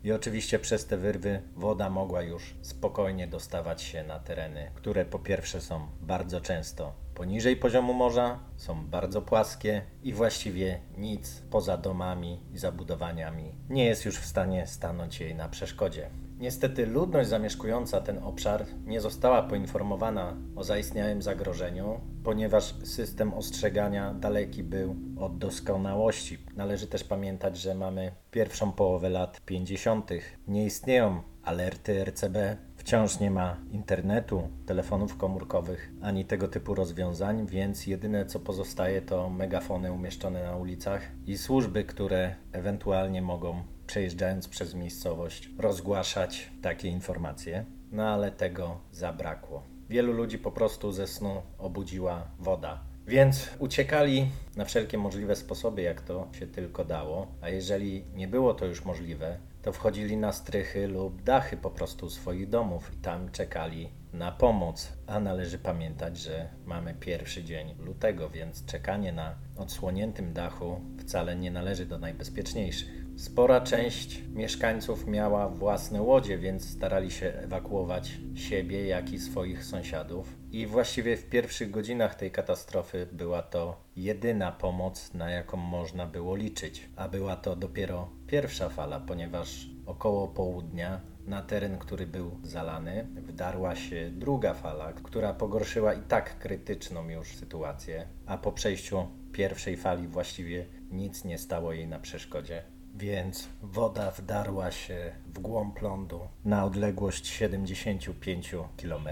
I 0.04 0.12
oczywiście 0.12 0.60
przez 0.60 0.86
te 0.86 0.98
wyrwy 0.98 1.42
woda 1.56 1.90
mogła 1.90 2.22
już 2.22 2.56
spokojnie 2.62 3.28
dostawać 3.28 3.82
się 3.82 4.04
na 4.04 4.20
tereny, 4.20 4.72
które 4.76 5.06
po 5.06 5.20
pierwsze 5.20 5.62
są 5.62 5.88
bardzo 6.02 6.42
często 6.42 6.94
poniżej 7.18 7.56
poziomu 7.56 7.94
morza, 7.94 8.40
są 8.58 8.88
bardzo 8.88 9.22
płaskie 9.22 9.82
i 10.04 10.14
właściwie 10.14 10.80
nic 10.98 11.42
poza 11.50 11.78
domami 11.78 12.40
i 12.54 12.58
zabudowaniami 12.58 13.56
nie 13.70 13.86
jest 13.86 14.06
już 14.06 14.18
w 14.18 14.26
stanie 14.26 14.68
stanąć 14.68 15.20
jej 15.20 15.36
na 15.36 15.50
przeszkodzie. 15.50 16.10
Niestety 16.40 16.86
ludność 16.86 17.30
zamieszkująca 17.30 18.02
ten 18.02 18.24
obszar 18.24 18.66
nie 18.86 19.02
została 19.02 19.44
poinformowana 19.44 20.38
o 20.56 20.64
zaistniałym 20.64 21.22
zagrożeniu, 21.22 22.02
ponieważ 22.24 22.76
system 22.84 23.34
ostrzegania 23.34 24.14
daleki 24.14 24.64
był 24.64 24.96
od 25.20 25.38
doskonałości. 25.38 26.38
Należy 26.56 26.88
też 26.88 27.04
pamiętać, 27.04 27.58
że 27.58 27.76
mamy 27.76 28.12
pierwszą 28.32 28.72
połowę 28.72 29.10
lat 29.10 29.42
50. 29.46 30.10
Nie 30.48 30.66
istnieją 30.66 31.22
alerty 31.44 32.06
RCB, 32.06 32.58
wciąż 32.88 33.20
nie 33.20 33.32
ma 33.32 33.58
internetu, 33.72 34.48
telefonów 34.66 35.18
komórkowych 35.18 35.92
ani 36.02 36.26
tego 36.26 36.48
typu 36.48 36.76
rozwiązań, 36.76 37.48
więc 37.48 37.88
jedyne 37.88 38.26
co 38.26 38.40
pozostaje 38.40 39.02
to 39.02 39.30
megafony 39.30 39.92
umieszczone 39.92 40.44
na 40.44 40.56
ulicach 40.56 41.02
i 41.26 41.38
służby, 41.38 41.84
które 41.84 42.36
ewentualnie 42.52 43.22
mogą 43.22 43.64
przejeżdżając 43.88 44.48
przez 44.48 44.74
miejscowość 44.74 45.50
rozgłaszać 45.60 46.52
takie 46.62 46.88
informacje. 46.88 47.66
No 47.92 48.04
ale 48.04 48.32
tego 48.32 48.78
zabrakło. 48.92 49.64
Wielu 49.90 50.14
ludzi 50.14 50.38
po 50.38 50.52
prostu 50.52 50.92
ze 50.92 51.08
snu 51.08 51.42
obudziła 51.58 52.28
woda. 52.40 52.87
Więc 53.08 53.50
uciekali 53.60 54.28
na 54.56 54.66
wszelkie 54.66 54.98
możliwe 54.98 55.36
sposoby, 55.36 55.82
jak 55.82 56.02
to 56.02 56.28
się 56.40 56.48
tylko 56.48 56.86
dało, 56.86 57.28
a 57.42 57.50
jeżeli 57.50 58.04
nie 58.16 58.28
było 58.28 58.54
to 58.54 58.66
już 58.66 58.86
możliwe, 58.86 59.38
to 59.62 59.72
wchodzili 59.72 60.18
na 60.18 60.34
strychy 60.34 60.88
lub 60.88 61.22
dachy 61.22 61.58
po 61.58 61.70
prostu 61.70 62.10
swoich 62.10 62.50
domów 62.50 62.92
i 62.94 62.98
tam 62.98 63.32
czekali 63.32 63.90
na 64.14 64.32
pomoc. 64.32 64.94
A 65.08 65.20
należy 65.20 65.60
pamiętać, 65.60 66.18
że 66.18 66.50
mamy 66.66 66.94
pierwszy 66.94 67.44
dzień 67.44 67.76
lutego, 67.80 68.30
więc 68.30 68.66
czekanie 68.66 69.12
na 69.12 69.36
odsłoniętym 69.58 70.34
dachu 70.34 70.82
wcale 71.00 71.36
nie 71.36 71.52
należy 71.52 71.86
do 71.86 71.98
najbezpieczniejszych. 71.98 73.07
Spora 73.18 73.62
część 73.62 74.22
mieszkańców 74.34 75.08
miała 75.08 75.50
własne 75.50 76.02
łodzie, 76.02 76.38
więc 76.38 76.70
starali 76.70 77.12
się 77.12 77.34
ewakuować 77.34 78.18
siebie, 78.36 78.88
jak 78.88 79.14
i 79.14 79.20
swoich 79.20 79.66
sąsiadów. 79.66 80.36
I 80.52 80.68
właściwie 80.68 81.18
w 81.18 81.30
pierwszych 81.30 81.72
godzinach 81.72 82.16
tej 82.16 82.32
katastrofy 82.32 83.08
była 83.12 83.42
to 83.42 83.82
jedyna 83.96 84.52
pomoc, 84.52 85.14
na 85.14 85.30
jaką 85.30 85.58
można 85.58 86.06
było 86.06 86.36
liczyć. 86.36 86.90
A 86.96 87.10
była 87.10 87.36
to 87.36 87.56
dopiero 87.56 88.10
pierwsza 88.28 88.70
fala, 88.70 89.00
ponieważ 89.00 89.68
około 89.86 90.28
południa 90.28 91.02
na 91.28 91.42
teren, 91.42 91.78
który 91.78 92.08
był 92.08 92.40
zalany, 92.44 93.08
wdarła 93.16 93.76
się 93.76 94.12
druga 94.12 94.54
fala, 94.54 94.94
która 94.94 95.34
pogorszyła 95.34 95.94
i 95.94 96.02
tak 96.02 96.40
krytyczną 96.40 97.10
już 97.10 97.28
sytuację, 97.36 98.08
a 98.26 98.38
po 98.38 98.52
przejściu 98.52 99.08
pierwszej 99.32 99.78
fali 99.78 100.08
właściwie 100.08 100.66
nic 100.92 101.24
nie 101.24 101.38
stało 101.38 101.74
jej 101.74 101.88
na 101.88 102.00
przeszkodzie 102.00 102.77
więc 102.98 103.50
woda 103.62 104.12
wdarła 104.12 104.72
się 104.72 105.12
w 105.34 105.40
głąb 105.40 105.82
lądu 105.82 106.20
na 106.46 106.66
odległość 106.66 107.28
75 107.28 108.56
km. 108.82 109.08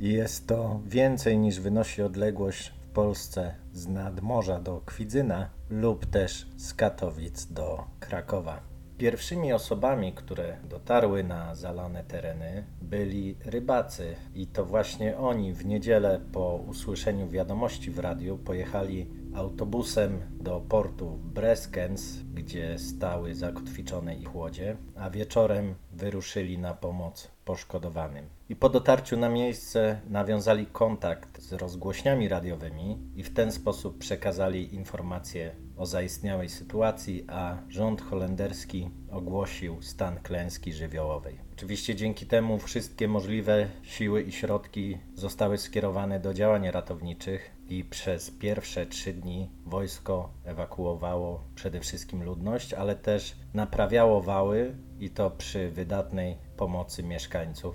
jest 0.00 0.46
to 0.46 0.80
więcej 0.86 1.38
niż 1.38 1.60
wynosi 1.60 2.02
odległość 2.02 2.68
w 2.68 2.88
Polsce 2.88 3.54
z 3.72 3.86
nadmorza 3.86 4.60
do 4.60 4.80
Kwidzyna 4.86 5.50
lub 5.70 6.06
też 6.06 6.46
z 6.56 6.74
Katowic 6.74 7.46
do 7.46 7.84
Krakowa. 8.00 8.60
Pierwszymi 8.98 9.52
osobami, 9.52 10.12
które 10.12 10.56
dotarły 10.68 11.24
na 11.24 11.54
zalane 11.54 12.04
tereny, 12.04 12.64
byli 12.82 13.36
rybacy, 13.44 14.16
i 14.34 14.46
to 14.46 14.64
właśnie 14.64 15.18
oni 15.18 15.52
w 15.52 15.66
niedzielę 15.66 16.20
po 16.32 16.56
usłyszeniu 16.56 17.28
wiadomości 17.28 17.90
w 17.90 17.98
radiu 17.98 18.38
pojechali 18.38 19.06
autobusem 19.34 20.20
do 20.40 20.60
portu 20.68 21.18
Breskens, 21.24 22.22
gdzie 22.34 22.78
stały 22.78 23.34
zakotwiczone 23.34 24.16
ich 24.16 24.34
łodzie, 24.34 24.76
a 24.96 25.10
wieczorem 25.10 25.74
wyruszyli 25.92 26.58
na 26.58 26.74
pomoc 26.74 27.30
poszkodowanym. 27.44 28.24
I 28.48 28.56
po 28.56 28.68
dotarciu 28.68 29.16
na 29.16 29.28
miejsce 29.28 30.00
nawiązali 30.10 30.66
kontakt 30.66 31.40
z 31.40 31.52
rozgłośniami 31.52 32.28
radiowymi 32.28 32.98
i 33.16 33.22
w 33.22 33.34
ten 33.34 33.52
sposób 33.52 33.98
przekazali 33.98 34.74
informacje 34.74 35.54
o 35.76 35.86
zaistniałej 35.86 36.48
sytuacji, 36.48 37.24
a 37.28 37.56
rząd 37.68 38.00
holenderski 38.02 38.90
ogłosił 39.10 39.82
stan 39.82 40.20
klęski 40.22 40.72
żywiołowej. 40.72 41.38
Oczywiście 41.52 41.94
dzięki 41.94 42.26
temu 42.26 42.58
wszystkie 42.58 43.08
możliwe 43.08 43.68
siły 43.82 44.22
i 44.22 44.32
środki 44.32 44.98
zostały 45.14 45.58
skierowane 45.58 46.20
do 46.20 46.34
działań 46.34 46.70
ratowniczych 46.70 47.57
i 47.68 47.84
przez 47.84 48.30
pierwsze 48.30 48.86
trzy 48.86 49.12
dni 49.12 49.50
wojsko 49.66 50.30
ewakuowało 50.44 51.44
przede 51.54 51.80
wszystkim 51.80 52.22
ludność, 52.22 52.74
ale 52.74 52.96
też 52.96 53.36
naprawiało 53.54 54.22
wały 54.22 54.76
i 55.00 55.10
to 55.10 55.30
przy 55.30 55.70
wydatnej 55.70 56.36
pomocy 56.56 57.02
mieszkańców. 57.02 57.74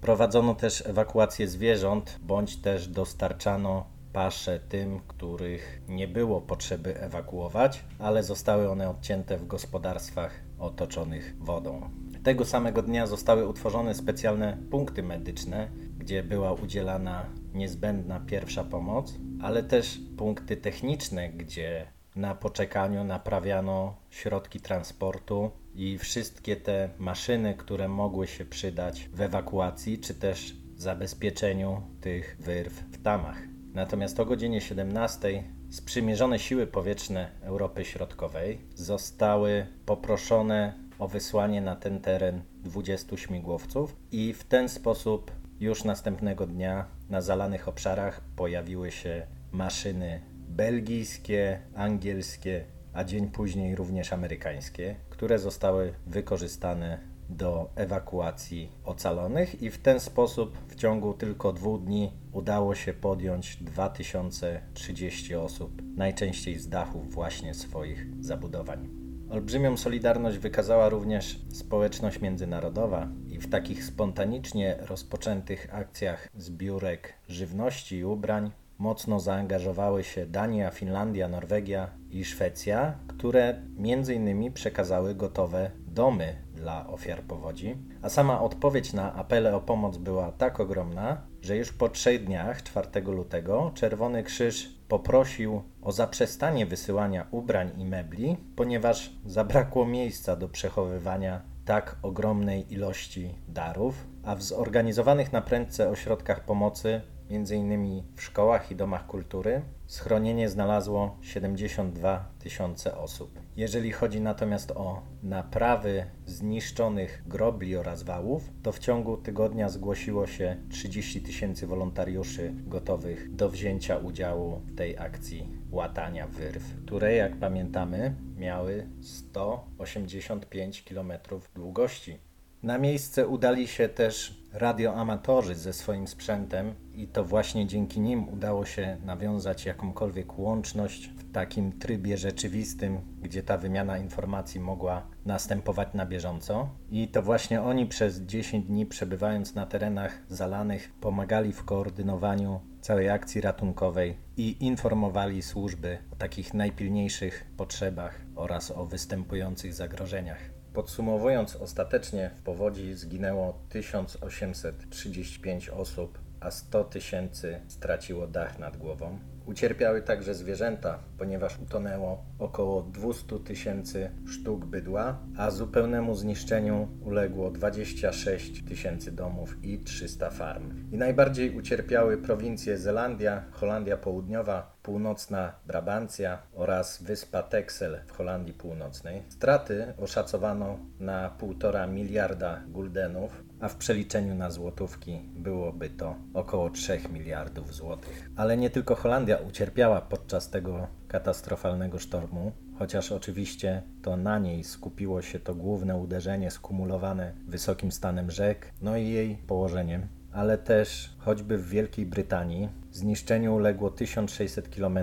Prowadzono 0.00 0.54
też 0.54 0.86
ewakuację 0.86 1.48
zwierząt, 1.48 2.18
bądź 2.22 2.56
też 2.56 2.88
dostarczano 2.88 3.86
pasze 4.12 4.60
tym, 4.60 5.00
których 5.08 5.82
nie 5.88 6.08
było 6.08 6.40
potrzeby 6.40 7.00
ewakuować, 7.00 7.84
ale 7.98 8.22
zostały 8.22 8.70
one 8.70 8.90
odcięte 8.90 9.38
w 9.38 9.46
gospodarstwach 9.46 10.40
otoczonych 10.58 11.34
wodą. 11.40 11.90
Tego 12.22 12.44
samego 12.44 12.82
dnia 12.82 13.06
zostały 13.06 13.48
utworzone 13.48 13.94
specjalne 13.94 14.58
punkty 14.70 15.02
medyczne, 15.02 15.68
gdzie 15.98 16.22
była 16.22 16.52
udzielana 16.52 17.26
niezbędna 17.58 18.20
pierwsza 18.20 18.64
pomoc, 18.64 19.14
ale 19.42 19.62
też 19.62 20.00
punkty 20.16 20.56
techniczne, 20.56 21.28
gdzie 21.28 21.86
na 22.16 22.34
poczekaniu 22.34 23.04
naprawiano 23.04 23.96
środki 24.10 24.60
transportu 24.60 25.50
i 25.74 25.98
wszystkie 25.98 26.56
te 26.56 26.90
maszyny, 26.98 27.54
które 27.54 27.88
mogły 27.88 28.26
się 28.26 28.44
przydać 28.44 29.08
w 29.12 29.20
ewakuacji 29.20 29.98
czy 29.98 30.14
też 30.14 30.56
zabezpieczeniu 30.76 31.82
tych 32.00 32.36
wyrw 32.40 32.72
w 32.72 33.02
tamach. 33.02 33.42
Natomiast 33.74 34.20
o 34.20 34.26
godzinie 34.26 34.60
17 34.60 35.44
sprzymierzone 35.70 36.38
siły 36.38 36.66
powietrzne 36.66 37.30
Europy 37.42 37.84
Środkowej 37.84 38.58
zostały 38.74 39.66
poproszone 39.86 40.88
o 40.98 41.08
wysłanie 41.08 41.60
na 41.60 41.76
ten 41.76 42.00
teren 42.00 42.42
20 42.54 43.16
śmigłowców 43.16 43.96
i 44.12 44.32
w 44.32 44.44
ten 44.44 44.68
sposób 44.68 45.30
już 45.60 45.84
następnego 45.84 46.46
dnia 46.46 46.97
na 47.08 47.20
zalanych 47.20 47.68
obszarach 47.68 48.20
pojawiły 48.36 48.90
się 48.90 49.26
maszyny 49.52 50.20
belgijskie, 50.48 51.60
angielskie, 51.74 52.64
a 52.92 53.04
dzień 53.04 53.28
później 53.28 53.76
również 53.76 54.12
amerykańskie, 54.12 54.96
które 55.10 55.38
zostały 55.38 55.94
wykorzystane 56.06 56.98
do 57.28 57.70
ewakuacji 57.76 58.72
ocalonych 58.84 59.62
i 59.62 59.70
w 59.70 59.78
ten 59.78 60.00
sposób 60.00 60.58
w 60.68 60.74
ciągu 60.74 61.14
tylko 61.14 61.52
dwóch 61.52 61.82
dni 61.82 62.12
udało 62.32 62.74
się 62.74 62.92
podjąć 62.92 63.56
2030 63.56 65.34
osób, 65.34 65.82
najczęściej 65.96 66.58
z 66.58 66.68
dachów 66.68 67.10
właśnie 67.14 67.54
swoich 67.54 68.24
zabudowań. 68.24 68.97
Olbrzymią 69.30 69.76
solidarność 69.76 70.38
wykazała 70.38 70.88
również 70.88 71.40
społeczność 71.52 72.20
międzynarodowa 72.20 73.08
i 73.28 73.38
w 73.38 73.50
takich 73.50 73.84
spontanicznie 73.84 74.76
rozpoczętych 74.80 75.74
akcjach 75.74 76.28
zbiórek 76.36 77.14
żywności 77.28 77.96
i 77.96 78.04
ubrań 78.04 78.50
mocno 78.78 79.20
zaangażowały 79.20 80.04
się 80.04 80.26
Dania, 80.26 80.70
Finlandia, 80.70 81.28
Norwegia 81.28 81.90
i 82.10 82.24
Szwecja, 82.24 82.98
które 83.08 83.62
między 83.76 84.14
innymi 84.14 84.50
przekazały 84.50 85.14
gotowe 85.14 85.70
domy 85.86 86.36
dla 86.54 86.86
ofiar 86.86 87.22
powodzi, 87.22 87.76
a 88.02 88.08
sama 88.08 88.40
odpowiedź 88.40 88.92
na 88.92 89.14
apele 89.14 89.56
o 89.56 89.60
pomoc 89.60 89.96
była 89.96 90.32
tak 90.32 90.60
ogromna, 90.60 91.22
że 91.42 91.56
już 91.56 91.72
po 91.72 91.88
trzech 91.88 92.24
dniach, 92.24 92.62
4 92.62 93.00
lutego, 93.00 93.70
Czerwony 93.74 94.22
Krzyż 94.22 94.77
poprosił 94.88 95.62
o 95.82 95.92
zaprzestanie 95.92 96.66
wysyłania 96.66 97.26
ubrań 97.30 97.70
i 97.80 97.84
mebli, 97.84 98.36
ponieważ 98.56 99.10
zabrakło 99.24 99.86
miejsca 99.86 100.36
do 100.36 100.48
przechowywania 100.48 101.42
tak 101.64 101.96
ogromnej 102.02 102.72
ilości 102.72 103.34
darów, 103.48 104.06
a 104.24 104.34
w 104.34 104.42
zorganizowanych 104.42 105.32
na 105.32 105.40
prędce 105.40 105.88
ośrodkach 105.88 106.44
pomocy 106.44 107.00
m.in. 107.30 108.02
w 108.16 108.22
szkołach 108.22 108.70
i 108.70 108.76
domach 108.76 109.06
kultury, 109.06 109.62
schronienie 109.88 110.48
znalazło 110.48 111.16
72 111.22 112.28
tysiące 112.38 112.96
osób. 112.96 113.40
Jeżeli 113.56 113.92
chodzi 113.92 114.20
natomiast 114.20 114.70
o 114.70 115.02
naprawy 115.22 116.04
zniszczonych 116.26 117.22
grobli 117.26 117.76
oraz 117.76 118.02
wałów, 118.02 118.50
to 118.62 118.72
w 118.72 118.78
ciągu 118.78 119.16
tygodnia 119.16 119.68
zgłosiło 119.68 120.26
się 120.26 120.56
30 120.70 121.22
tysięcy 121.22 121.66
wolontariuszy 121.66 122.52
gotowych 122.66 123.34
do 123.34 123.50
wzięcia 123.50 123.96
udziału 123.96 124.60
w 124.66 124.74
tej 124.76 124.98
akcji 124.98 125.48
łatania 125.70 126.26
wyrw, 126.26 126.64
które 126.86 127.14
jak 127.14 127.36
pamiętamy 127.36 128.14
miały 128.36 128.86
185 129.00 130.82
km 130.82 131.12
długości. 131.54 132.18
Na 132.62 132.78
miejsce 132.78 133.28
udali 133.28 133.68
się 133.68 133.88
też 133.88 134.37
radioamatorzy 134.58 135.54
ze 135.54 135.72
swoim 135.72 136.08
sprzętem 136.08 136.74
i 136.94 137.08
to 137.08 137.24
właśnie 137.24 137.66
dzięki 137.66 138.00
nim 138.00 138.28
udało 138.28 138.64
się 138.64 138.96
nawiązać 139.04 139.66
jakąkolwiek 139.66 140.38
łączność 140.38 141.08
w 141.08 141.32
takim 141.32 141.78
trybie 141.78 142.18
rzeczywistym, 142.18 143.00
gdzie 143.22 143.42
ta 143.42 143.58
wymiana 143.58 143.98
informacji 143.98 144.60
mogła 144.60 145.06
następować 145.26 145.94
na 145.94 146.06
bieżąco. 146.06 146.68
I 146.90 147.08
to 147.08 147.22
właśnie 147.22 147.62
oni 147.62 147.86
przez 147.86 148.20
10 148.20 148.66
dni 148.66 148.86
przebywając 148.86 149.54
na 149.54 149.66
terenach 149.66 150.18
zalanych 150.28 150.92
pomagali 151.00 151.52
w 151.52 151.64
koordynowaniu 151.64 152.60
całej 152.80 153.10
akcji 153.10 153.40
ratunkowej 153.40 154.16
i 154.36 154.56
informowali 154.60 155.42
służby 155.42 155.98
o 156.12 156.16
takich 156.16 156.54
najpilniejszych 156.54 157.46
potrzebach 157.56 158.20
oraz 158.36 158.70
o 158.70 158.86
występujących 158.86 159.74
zagrożeniach. 159.74 160.57
Podsumowując, 160.78 161.56
ostatecznie 161.56 162.30
w 162.36 162.42
powodzi 162.42 162.94
zginęło 162.94 163.58
1835 163.68 165.68
osób, 165.68 166.18
a 166.40 166.50
100 166.50 166.84
tysięcy 166.84 167.60
straciło 167.68 168.26
dach 168.26 168.58
nad 168.58 168.76
głową. 168.76 169.18
Ucierpiały 169.48 170.02
także 170.02 170.34
zwierzęta, 170.34 170.98
ponieważ 171.18 171.58
utonęło 171.58 172.24
około 172.38 172.82
200 172.82 173.38
tysięcy 173.38 174.10
sztuk 174.26 174.64
bydła, 174.64 175.18
a 175.36 175.50
zupełnemu 175.50 176.14
zniszczeniu 176.14 176.88
uległo 177.04 177.50
26 177.50 178.64
tysięcy 178.64 179.12
domów 179.12 179.64
i 179.64 179.78
300 179.78 180.30
farm. 180.30 180.92
I 180.92 180.96
najbardziej 180.96 181.58
ucierpiały 181.58 182.18
prowincje 182.18 182.78
Zelandia, 182.78 183.44
Holandia 183.50 183.96
Południowa, 183.96 184.78
północna 184.82 185.52
Brabancja 185.66 186.42
oraz 186.54 187.02
wyspa 187.02 187.42
Texel 187.42 188.00
w 188.06 188.12
Holandii 188.12 188.54
Północnej. 188.54 189.22
Straty 189.28 189.94
oszacowano 189.98 190.78
na 191.00 191.30
1,5 191.40 191.92
miliarda 191.92 192.60
guldenów, 192.68 193.47
a 193.60 193.68
w 193.68 193.76
przeliczeniu 193.76 194.34
na 194.34 194.50
złotówki 194.50 195.20
byłoby 195.36 195.90
to 195.90 196.14
około 196.34 196.70
3 196.70 197.00
miliardów 197.12 197.74
złotych. 197.74 198.30
Ale 198.36 198.56
nie 198.56 198.70
tylko 198.70 198.94
Holandia 198.94 199.36
ucierpiała 199.36 200.00
podczas 200.00 200.50
tego 200.50 200.86
katastrofalnego 201.08 201.98
sztormu, 201.98 202.52
chociaż 202.78 203.12
oczywiście 203.12 203.82
to 204.02 204.16
na 204.16 204.38
niej 204.38 204.64
skupiło 204.64 205.22
się 205.22 205.40
to 205.40 205.54
główne 205.54 205.96
uderzenie 205.96 206.50
skumulowane 206.50 207.32
wysokim 207.46 207.92
stanem 207.92 208.30
rzek, 208.30 208.72
no 208.82 208.96
i 208.96 209.08
jej 209.08 209.36
położeniem, 209.36 210.06
ale 210.32 210.58
też 210.58 211.10
choćby 211.18 211.58
w 211.58 211.68
Wielkiej 211.68 212.06
Brytanii 212.06 212.68
zniszczeniu 212.92 213.54
uległo 213.54 213.90
1600 213.90 214.68
km 214.76 214.98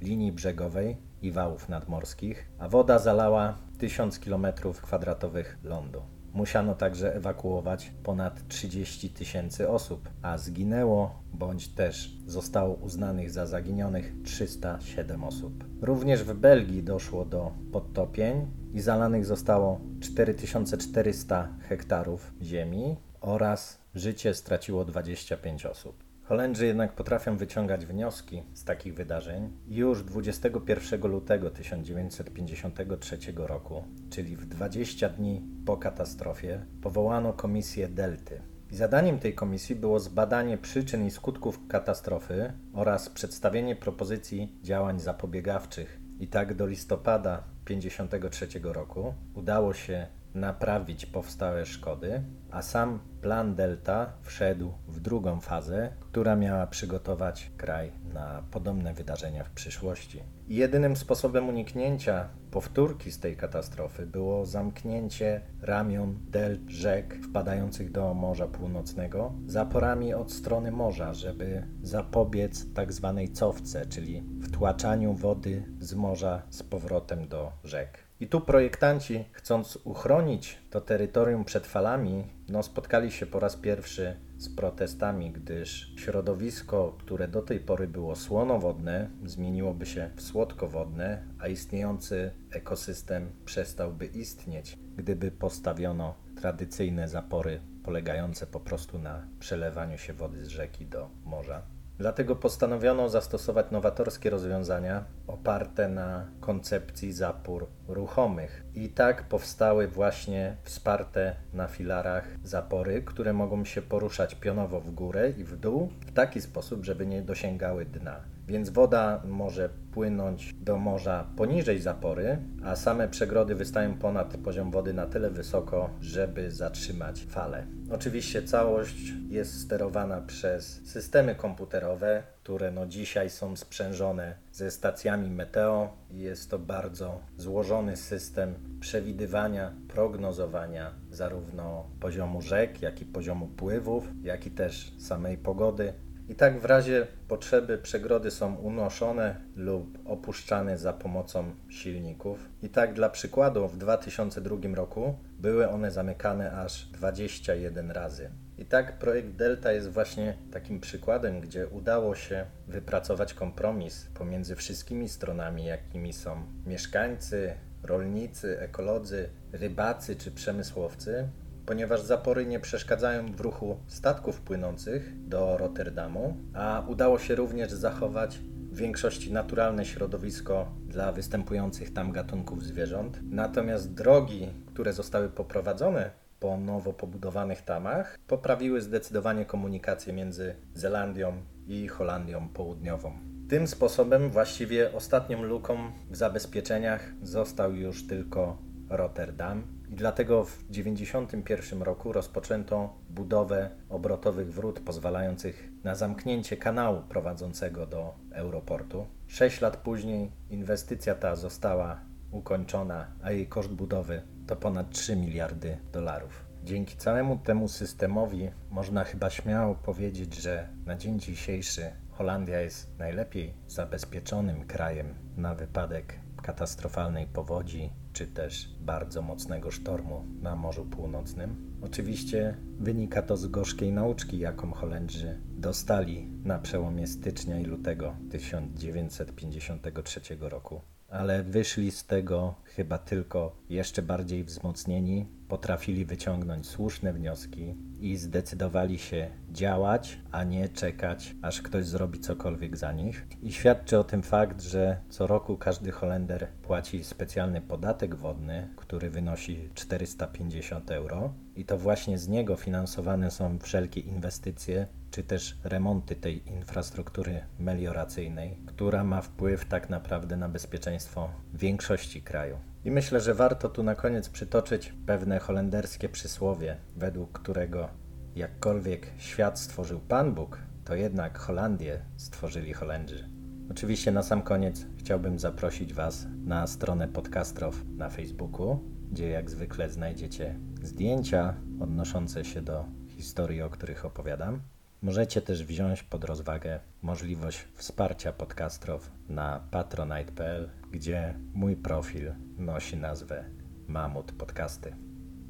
linii 0.00 0.32
brzegowej 0.32 0.96
i 1.22 1.32
wałów 1.32 1.68
nadmorskich, 1.68 2.48
a 2.58 2.68
woda 2.68 2.98
zalała 2.98 3.58
1000 3.78 4.18
km 4.18 4.46
kwadratowych 4.82 5.58
lądu. 5.64 6.11
Musiano 6.34 6.74
także 6.74 7.14
ewakuować 7.14 7.92
ponad 8.02 8.48
30 8.48 9.10
tysięcy 9.10 9.68
osób, 9.68 10.08
a 10.22 10.38
zginęło 10.38 11.22
bądź 11.32 11.68
też 11.68 12.16
zostało 12.26 12.74
uznanych 12.74 13.30
za 13.30 13.46
zaginionych 13.46 14.12
307 14.24 15.24
osób. 15.24 15.64
Również 15.82 16.24
w 16.24 16.34
Belgii 16.34 16.82
doszło 16.82 17.24
do 17.24 17.52
podtopień 17.72 18.46
i 18.74 18.80
zalanych 18.80 19.26
zostało 19.26 19.80
4400 20.00 21.48
hektarów 21.68 22.32
ziemi 22.42 22.96
oraz 23.20 23.78
życie 23.94 24.34
straciło 24.34 24.84
25 24.84 25.66
osób. 25.66 26.01
Holendrzy 26.22 26.66
jednak 26.66 26.92
potrafią 26.92 27.36
wyciągać 27.36 27.86
wnioski 27.86 28.42
z 28.54 28.64
takich 28.64 28.94
wydarzeń. 28.94 29.50
Już 29.68 30.04
21 30.04 31.10
lutego 31.10 31.50
1953 31.50 33.18
roku, 33.36 33.84
czyli 34.10 34.36
w 34.36 34.46
20 34.46 35.08
dni 35.08 35.42
po 35.66 35.76
katastrofie, 35.76 36.66
powołano 36.82 37.32
komisję 37.32 37.88
Delty. 37.88 38.40
I 38.70 38.76
zadaniem 38.76 39.18
tej 39.18 39.34
komisji 39.34 39.76
było 39.76 40.00
zbadanie 40.00 40.58
przyczyn 40.58 41.06
i 41.06 41.10
skutków 41.10 41.66
katastrofy 41.68 42.52
oraz 42.72 43.08
przedstawienie 43.08 43.76
propozycji 43.76 44.58
działań 44.62 45.00
zapobiegawczych. 45.00 46.00
I 46.18 46.28
tak 46.28 46.54
do 46.54 46.66
listopada 46.66 47.44
1953 47.64 48.60
roku 48.62 49.14
udało 49.34 49.74
się 49.74 50.06
naprawić 50.34 51.06
powstałe 51.06 51.66
szkody, 51.66 52.22
a 52.50 52.62
sam 52.62 52.98
plan 53.20 53.54
Delta 53.54 54.12
wszedł 54.22 54.72
w 54.88 55.00
drugą 55.00 55.40
fazę, 55.40 55.92
która 56.00 56.36
miała 56.36 56.66
przygotować 56.66 57.50
kraj 57.56 57.92
na 58.12 58.42
podobne 58.50 58.94
wydarzenia 58.94 59.44
w 59.44 59.50
przyszłości. 59.50 60.22
jedynym 60.48 60.96
sposobem 60.96 61.48
uniknięcia 61.48 62.28
powtórki 62.50 63.12
z 63.12 63.20
tej 63.20 63.36
katastrofy 63.36 64.06
było 64.06 64.46
zamknięcie 64.46 65.40
ramion 65.60 66.18
delta 66.30 66.64
rzek 66.68 67.18
wpadających 67.24 67.92
do 67.92 68.14
Morza 68.14 68.46
Północnego 68.46 69.32
zaporami 69.46 70.14
od 70.14 70.32
strony 70.32 70.70
morza, 70.70 71.14
żeby 71.14 71.66
zapobiec 71.82 72.74
tak 72.74 72.92
zwanej 72.92 73.32
cofce, 73.32 73.86
czyli 73.86 74.22
wtłaczaniu 74.42 75.14
wody 75.14 75.64
z 75.80 75.94
morza 75.94 76.42
z 76.50 76.62
powrotem 76.62 77.28
do 77.28 77.52
rzek. 77.64 77.98
I 78.22 78.26
tu 78.26 78.40
projektanci, 78.40 79.24
chcąc 79.32 79.78
uchronić 79.84 80.58
to 80.70 80.80
terytorium 80.80 81.44
przed 81.44 81.66
falami, 81.66 82.24
no, 82.48 82.62
spotkali 82.62 83.12
się 83.12 83.26
po 83.26 83.40
raz 83.40 83.56
pierwszy 83.56 84.16
z 84.36 84.54
protestami, 84.54 85.32
gdyż 85.32 85.94
środowisko, 85.96 86.96
które 86.98 87.28
do 87.28 87.42
tej 87.42 87.60
pory 87.60 87.88
było 87.88 88.16
słonowodne, 88.16 89.10
zmieniłoby 89.24 89.86
się 89.86 90.10
w 90.16 90.22
słodkowodne, 90.22 91.26
a 91.38 91.48
istniejący 91.48 92.30
ekosystem 92.50 93.32
przestałby 93.44 94.06
istnieć, 94.06 94.78
gdyby 94.96 95.30
postawiono 95.30 96.14
tradycyjne 96.40 97.08
zapory 97.08 97.60
polegające 97.84 98.46
po 98.46 98.60
prostu 98.60 98.98
na 98.98 99.26
przelewaniu 99.38 99.98
się 99.98 100.12
wody 100.12 100.44
z 100.44 100.48
rzeki 100.48 100.86
do 100.86 101.10
morza. 101.24 101.81
Dlatego 102.02 102.36
postanowiono 102.36 103.08
zastosować 103.08 103.66
nowatorskie 103.70 104.30
rozwiązania 104.30 105.04
oparte 105.26 105.88
na 105.88 106.26
koncepcji 106.40 107.12
zapór 107.12 107.66
ruchomych. 107.88 108.64
I 108.74 108.88
tak 108.88 109.28
powstały 109.28 109.88
właśnie 109.88 110.56
wsparte 110.62 111.36
na 111.52 111.68
filarach 111.68 112.28
zapory, 112.44 113.02
które 113.02 113.32
mogą 113.32 113.64
się 113.64 113.82
poruszać 113.82 114.34
pionowo 114.34 114.80
w 114.80 114.90
górę 114.90 115.30
i 115.30 115.44
w 115.44 115.56
dół 115.56 115.92
w 116.06 116.12
taki 116.12 116.40
sposób, 116.40 116.84
żeby 116.84 117.06
nie 117.06 117.22
dosięgały 117.22 117.84
dna 117.84 118.31
więc 118.48 118.70
woda 118.70 119.22
może 119.24 119.68
płynąć 119.92 120.54
do 120.54 120.76
morza 120.76 121.26
poniżej 121.36 121.80
zapory, 121.80 122.38
a 122.64 122.76
same 122.76 123.08
przegrody 123.08 123.54
wystają 123.54 123.98
ponad 123.98 124.36
poziom 124.36 124.70
wody 124.70 124.94
na 124.94 125.06
tyle 125.06 125.30
wysoko, 125.30 125.90
żeby 126.00 126.50
zatrzymać 126.50 127.24
falę. 127.24 127.66
Oczywiście 127.90 128.42
całość 128.42 129.12
jest 129.28 129.60
sterowana 129.60 130.20
przez 130.20 130.80
systemy 130.84 131.34
komputerowe, 131.34 132.22
które 132.42 132.70
no 132.70 132.86
dzisiaj 132.86 133.30
są 133.30 133.56
sprzężone 133.56 134.34
ze 134.52 134.70
stacjami 134.70 135.30
meteo. 135.30 135.96
Jest 136.10 136.50
to 136.50 136.58
bardzo 136.58 137.20
złożony 137.36 137.96
system 137.96 138.54
przewidywania, 138.80 139.74
prognozowania 139.88 140.94
zarówno 141.10 141.90
poziomu 142.00 142.42
rzek, 142.42 142.82
jak 142.82 143.02
i 143.02 143.04
poziomu 143.04 143.46
pływów, 143.46 144.08
jak 144.22 144.46
i 144.46 144.50
też 144.50 144.92
samej 144.98 145.38
pogody. 145.38 145.92
I 146.28 146.34
tak 146.34 146.60
w 146.60 146.64
razie 146.64 147.06
potrzeby 147.28 147.78
przegrody 147.78 148.30
są 148.30 148.54
unoszone 148.54 149.36
lub 149.56 149.98
opuszczane 150.04 150.78
za 150.78 150.92
pomocą 150.92 151.44
silników. 151.68 152.48
I 152.62 152.68
tak 152.68 152.94
dla 152.94 153.08
przykładu 153.08 153.68
w 153.68 153.78
2002 153.78 154.56
roku 154.74 155.18
były 155.38 155.68
one 155.68 155.90
zamykane 155.90 156.52
aż 156.52 156.86
21 156.86 157.90
razy. 157.90 158.30
I 158.58 158.64
tak 158.64 158.98
projekt 158.98 159.28
Delta 159.28 159.72
jest 159.72 159.90
właśnie 159.90 160.36
takim 160.52 160.80
przykładem, 160.80 161.40
gdzie 161.40 161.66
udało 161.66 162.14
się 162.14 162.46
wypracować 162.68 163.34
kompromis 163.34 164.06
pomiędzy 164.14 164.56
wszystkimi 164.56 165.08
stronami, 165.08 165.64
jakimi 165.64 166.12
są 166.12 166.42
mieszkańcy, 166.66 167.54
rolnicy, 167.82 168.60
ekolodzy, 168.60 169.28
rybacy 169.52 170.16
czy 170.16 170.30
przemysłowcy, 170.30 171.28
ponieważ 171.72 172.00
zapory 172.00 172.46
nie 172.46 172.60
przeszkadzają 172.60 173.32
w 173.32 173.40
ruchu 173.40 173.76
statków 173.86 174.40
płynących 174.40 175.28
do 175.28 175.56
Rotterdamu, 175.56 176.36
a 176.54 176.84
udało 176.88 177.18
się 177.18 177.34
również 177.34 177.70
zachować 177.70 178.38
w 178.72 178.76
większości 178.76 179.32
naturalne 179.32 179.84
środowisko 179.84 180.74
dla 180.86 181.12
występujących 181.12 181.92
tam 181.92 182.12
gatunków 182.12 182.64
zwierząt. 182.64 183.18
Natomiast 183.22 183.94
drogi, 183.94 184.48
które 184.66 184.92
zostały 184.92 185.28
poprowadzone 185.28 186.10
po 186.40 186.56
nowo 186.56 186.92
pobudowanych 186.92 187.62
tamach, 187.62 188.18
poprawiły 188.26 188.80
zdecydowanie 188.80 189.44
komunikację 189.44 190.12
między 190.12 190.54
Zelandią 190.74 191.32
i 191.66 191.88
Holandią 191.88 192.48
Południową. 192.48 193.12
Tym 193.48 193.66
sposobem 193.66 194.30
właściwie 194.30 194.92
ostatnią 194.92 195.42
luką 195.42 195.92
w 196.10 196.16
zabezpieczeniach 196.16 197.12
został 197.22 197.74
już 197.74 198.06
tylko 198.06 198.58
Rotterdam, 198.88 199.81
i 199.92 199.94
dlatego 199.94 200.44
w 200.44 200.50
1991 200.50 201.82
roku 201.82 202.12
rozpoczęto 202.12 202.94
budowę 203.10 203.70
obrotowych 203.88 204.52
wrót 204.52 204.80
pozwalających 204.80 205.68
na 205.84 205.94
zamknięcie 205.94 206.56
kanału 206.56 207.02
prowadzącego 207.02 207.86
do 207.86 208.14
Europortu. 208.30 209.06
Sześć 209.26 209.60
lat 209.60 209.76
później 209.76 210.32
inwestycja 210.50 211.14
ta 211.14 211.36
została 211.36 212.00
ukończona, 212.30 213.06
a 213.22 213.30
jej 213.30 213.46
koszt 213.46 213.68
budowy 213.68 214.22
to 214.46 214.56
ponad 214.56 214.90
3 214.90 215.16
miliardy 215.16 215.78
dolarów. 215.92 216.44
Dzięki 216.64 216.96
całemu 216.96 217.38
temu 217.38 217.68
systemowi 217.68 218.50
można 218.70 219.04
chyba 219.04 219.30
śmiało 219.30 219.74
powiedzieć, 219.74 220.34
że 220.34 220.68
na 220.86 220.96
dzień 220.96 221.20
dzisiejszy 221.20 221.90
Holandia 222.10 222.60
jest 222.60 222.98
najlepiej 222.98 223.54
zabezpieczonym 223.66 224.66
krajem 224.66 225.14
na 225.36 225.54
wypadek 225.54 226.20
katastrofalnej 226.42 227.26
powodzi 227.26 228.01
czy 228.12 228.26
też 228.26 228.68
bardzo 228.80 229.22
mocnego 229.22 229.70
sztormu 229.70 230.24
na 230.42 230.56
Morzu 230.56 230.84
Północnym. 230.84 231.72
Oczywiście 231.82 232.56
wynika 232.78 233.22
to 233.22 233.36
z 233.36 233.46
gorzkiej 233.46 233.92
nauczki, 233.92 234.38
jaką 234.38 234.72
Holendrzy 234.72 235.38
dostali 235.56 236.28
na 236.44 236.58
przełomie 236.58 237.06
stycznia 237.06 237.60
i 237.60 237.64
lutego 237.64 238.16
1953 238.30 240.20
roku, 240.40 240.80
ale 241.08 241.42
wyszli 241.42 241.90
z 241.90 242.06
tego 242.06 242.54
chyba 242.64 242.98
tylko 242.98 243.56
jeszcze 243.68 244.02
bardziej 244.02 244.44
wzmocnieni, 244.44 245.26
potrafili 245.52 246.04
wyciągnąć 246.04 246.66
słuszne 246.66 247.12
wnioski 247.12 247.74
i 248.00 248.16
zdecydowali 248.16 248.98
się 248.98 249.30
działać, 249.50 250.18
a 250.30 250.44
nie 250.44 250.68
czekać, 250.68 251.34
aż 251.42 251.62
ktoś 251.62 251.84
zrobi 251.84 252.20
cokolwiek 252.20 252.76
za 252.76 252.92
nich. 252.92 253.26
I 253.42 253.52
świadczy 253.52 253.98
o 253.98 254.04
tym 254.04 254.22
fakt, 254.22 254.62
że 254.62 255.00
co 255.08 255.26
roku 255.26 255.56
każdy 255.56 255.90
Holender 255.90 256.48
płaci 256.62 257.04
specjalny 257.04 257.60
podatek 257.60 258.14
wodny, 258.14 258.68
który 258.76 259.10
wynosi 259.10 259.68
450 259.74 260.90
euro, 260.90 261.34
i 261.56 261.64
to 261.64 261.78
właśnie 261.78 262.18
z 262.18 262.28
niego 262.28 262.56
finansowane 262.56 263.30
są 263.30 263.58
wszelkie 263.58 264.00
inwestycje 264.00 264.86
czy 265.10 265.22
też 265.22 265.56
remonty 265.64 266.16
tej 266.16 266.48
infrastruktury 266.48 267.40
melioracyjnej, 267.58 268.56
która 268.66 269.04
ma 269.04 269.20
wpływ 269.20 269.64
tak 269.64 269.90
naprawdę 269.90 270.36
na 270.36 270.48
bezpieczeństwo 270.48 271.30
większości 271.54 272.22
kraju. 272.22 272.71
I 272.84 272.90
myślę, 272.90 273.20
że 273.20 273.34
warto 273.34 273.68
tu 273.68 273.82
na 273.82 273.94
koniec 273.94 274.28
przytoczyć 274.28 274.94
pewne 275.06 275.38
holenderskie 275.38 276.08
przysłowie, 276.08 276.76
według 276.96 277.32
którego 277.32 277.88
jakkolwiek 278.36 279.06
świat 279.18 279.58
stworzył 279.58 280.00
Pan 280.00 280.34
Bóg, 280.34 280.58
to 280.84 280.94
jednak 280.94 281.38
Holandię 281.38 282.00
stworzyli 282.16 282.72
Holendrzy. 282.72 283.28
Oczywiście 283.70 284.12
na 284.12 284.22
sam 284.22 284.42
koniec 284.42 284.86
chciałbym 284.98 285.38
zaprosić 285.38 285.94
Was 285.94 286.26
na 286.44 286.66
stronę 286.66 287.08
Podcastrow 287.08 287.84
na 287.96 288.10
Facebooku, 288.10 288.78
gdzie 289.10 289.28
jak 289.28 289.50
zwykle 289.50 289.90
znajdziecie 289.90 290.58
zdjęcia 290.82 291.54
odnoszące 291.80 292.44
się 292.44 292.62
do 292.62 292.84
historii, 293.08 293.62
o 293.62 293.70
których 293.70 294.04
opowiadam. 294.04 294.60
Możecie 295.02 295.42
też 295.42 295.64
wziąć 295.64 296.02
pod 296.02 296.24
rozwagę 296.24 296.80
możliwość 297.02 297.64
wsparcia 297.74 298.32
podcastrow 298.32 299.10
na 299.28 299.60
patronite.pl, 299.70 300.70
gdzie 300.90 301.34
mój 301.54 301.76
profil 301.76 302.32
nosi 302.56 302.96
nazwę 302.96 303.44
Mamut 303.86 304.32
Podcasty. 304.32 304.96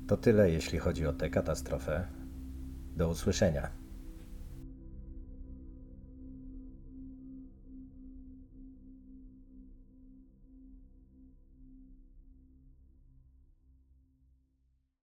To 0.09 0.17
tyle, 0.17 0.51
jeśli 0.51 0.79
chodzi 0.79 1.07
o 1.07 1.13
tę 1.13 1.31
katastrofę. 1.31 2.07
Do 2.97 3.09
usłyszenia. 3.09 3.82